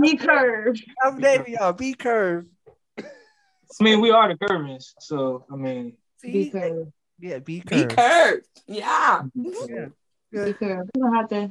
[0.00, 0.76] B curve.
[1.04, 2.46] I'm naming y'all B curve.
[2.98, 6.50] I mean, we are the Curvins, so I mean, B See?
[6.50, 6.88] curve.
[7.18, 8.46] Yeah, B Be curved.
[8.66, 9.22] Yeah.
[9.34, 9.86] Yeah.
[10.32, 10.88] B curve.
[10.94, 11.50] We're gonna have to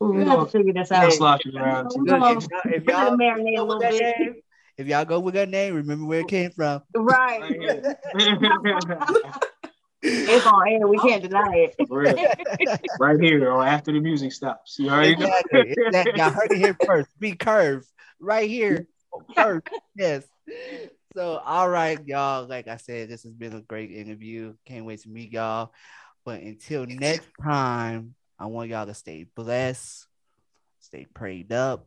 [0.00, 1.12] we're have to figure this out.
[1.12, 1.90] slot you around.
[1.94, 2.10] We're too.
[2.10, 4.18] Gonna- if y'all, if we're gonna y'all marinate a go little with that bit.
[4.18, 4.34] name,
[4.76, 6.82] if y'all go with that name, remember where it came from.
[6.94, 7.96] Right.
[8.14, 9.24] Right.
[10.00, 10.86] It's on air.
[10.86, 12.80] We can't deny it.
[13.00, 14.78] Right here, or after the music stops.
[14.78, 15.26] You already know.
[15.26, 15.74] exactly.
[15.86, 16.12] Exactly.
[16.20, 17.08] Y'all heard it here first.
[17.18, 17.84] Be curve
[18.20, 18.86] right here.
[19.36, 19.62] Curve.
[19.96, 20.22] Yes.
[21.16, 22.46] So, all right, y'all.
[22.46, 24.54] Like I said, this has been a great interview.
[24.66, 25.72] Can't wait to meet y'all.
[26.24, 30.06] But until next time, I want y'all to stay blessed,
[30.80, 31.86] stay prayed up,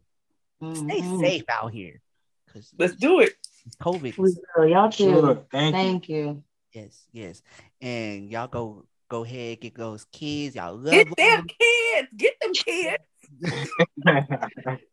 [0.61, 1.19] stay Mhm.
[1.21, 2.01] safe out here.
[2.45, 3.33] Because Let's do it.
[3.81, 4.17] COVID.
[4.17, 4.67] Will.
[4.67, 5.03] Y'all too.
[5.05, 5.45] Sure.
[5.51, 5.81] Thank you.
[5.81, 6.43] Thank you.
[6.73, 7.41] Yes, yes.
[7.79, 10.55] And y'all go go ahead, get those kids.
[10.55, 11.15] Y'all love Get them.
[11.17, 12.07] them kids.
[12.17, 12.97] Get them kids.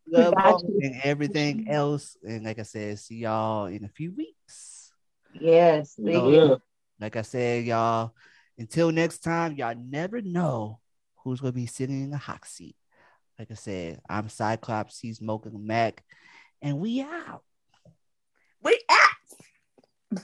[0.07, 0.33] love
[0.81, 2.17] and everything else.
[2.25, 4.91] And like I said, see y'all in a few weeks.
[5.33, 5.95] Yes.
[5.97, 6.11] No.
[6.11, 6.49] Thank you.
[6.49, 6.55] yeah.
[6.99, 8.13] Like I said, y'all,
[8.57, 10.79] until next time, y'all never know
[11.23, 12.75] who's gonna be sitting in the hot seat.
[13.37, 16.03] Like I said, I'm Cyclops, he's Mocha the Mack,
[16.61, 17.43] and we out.
[18.61, 20.21] We out.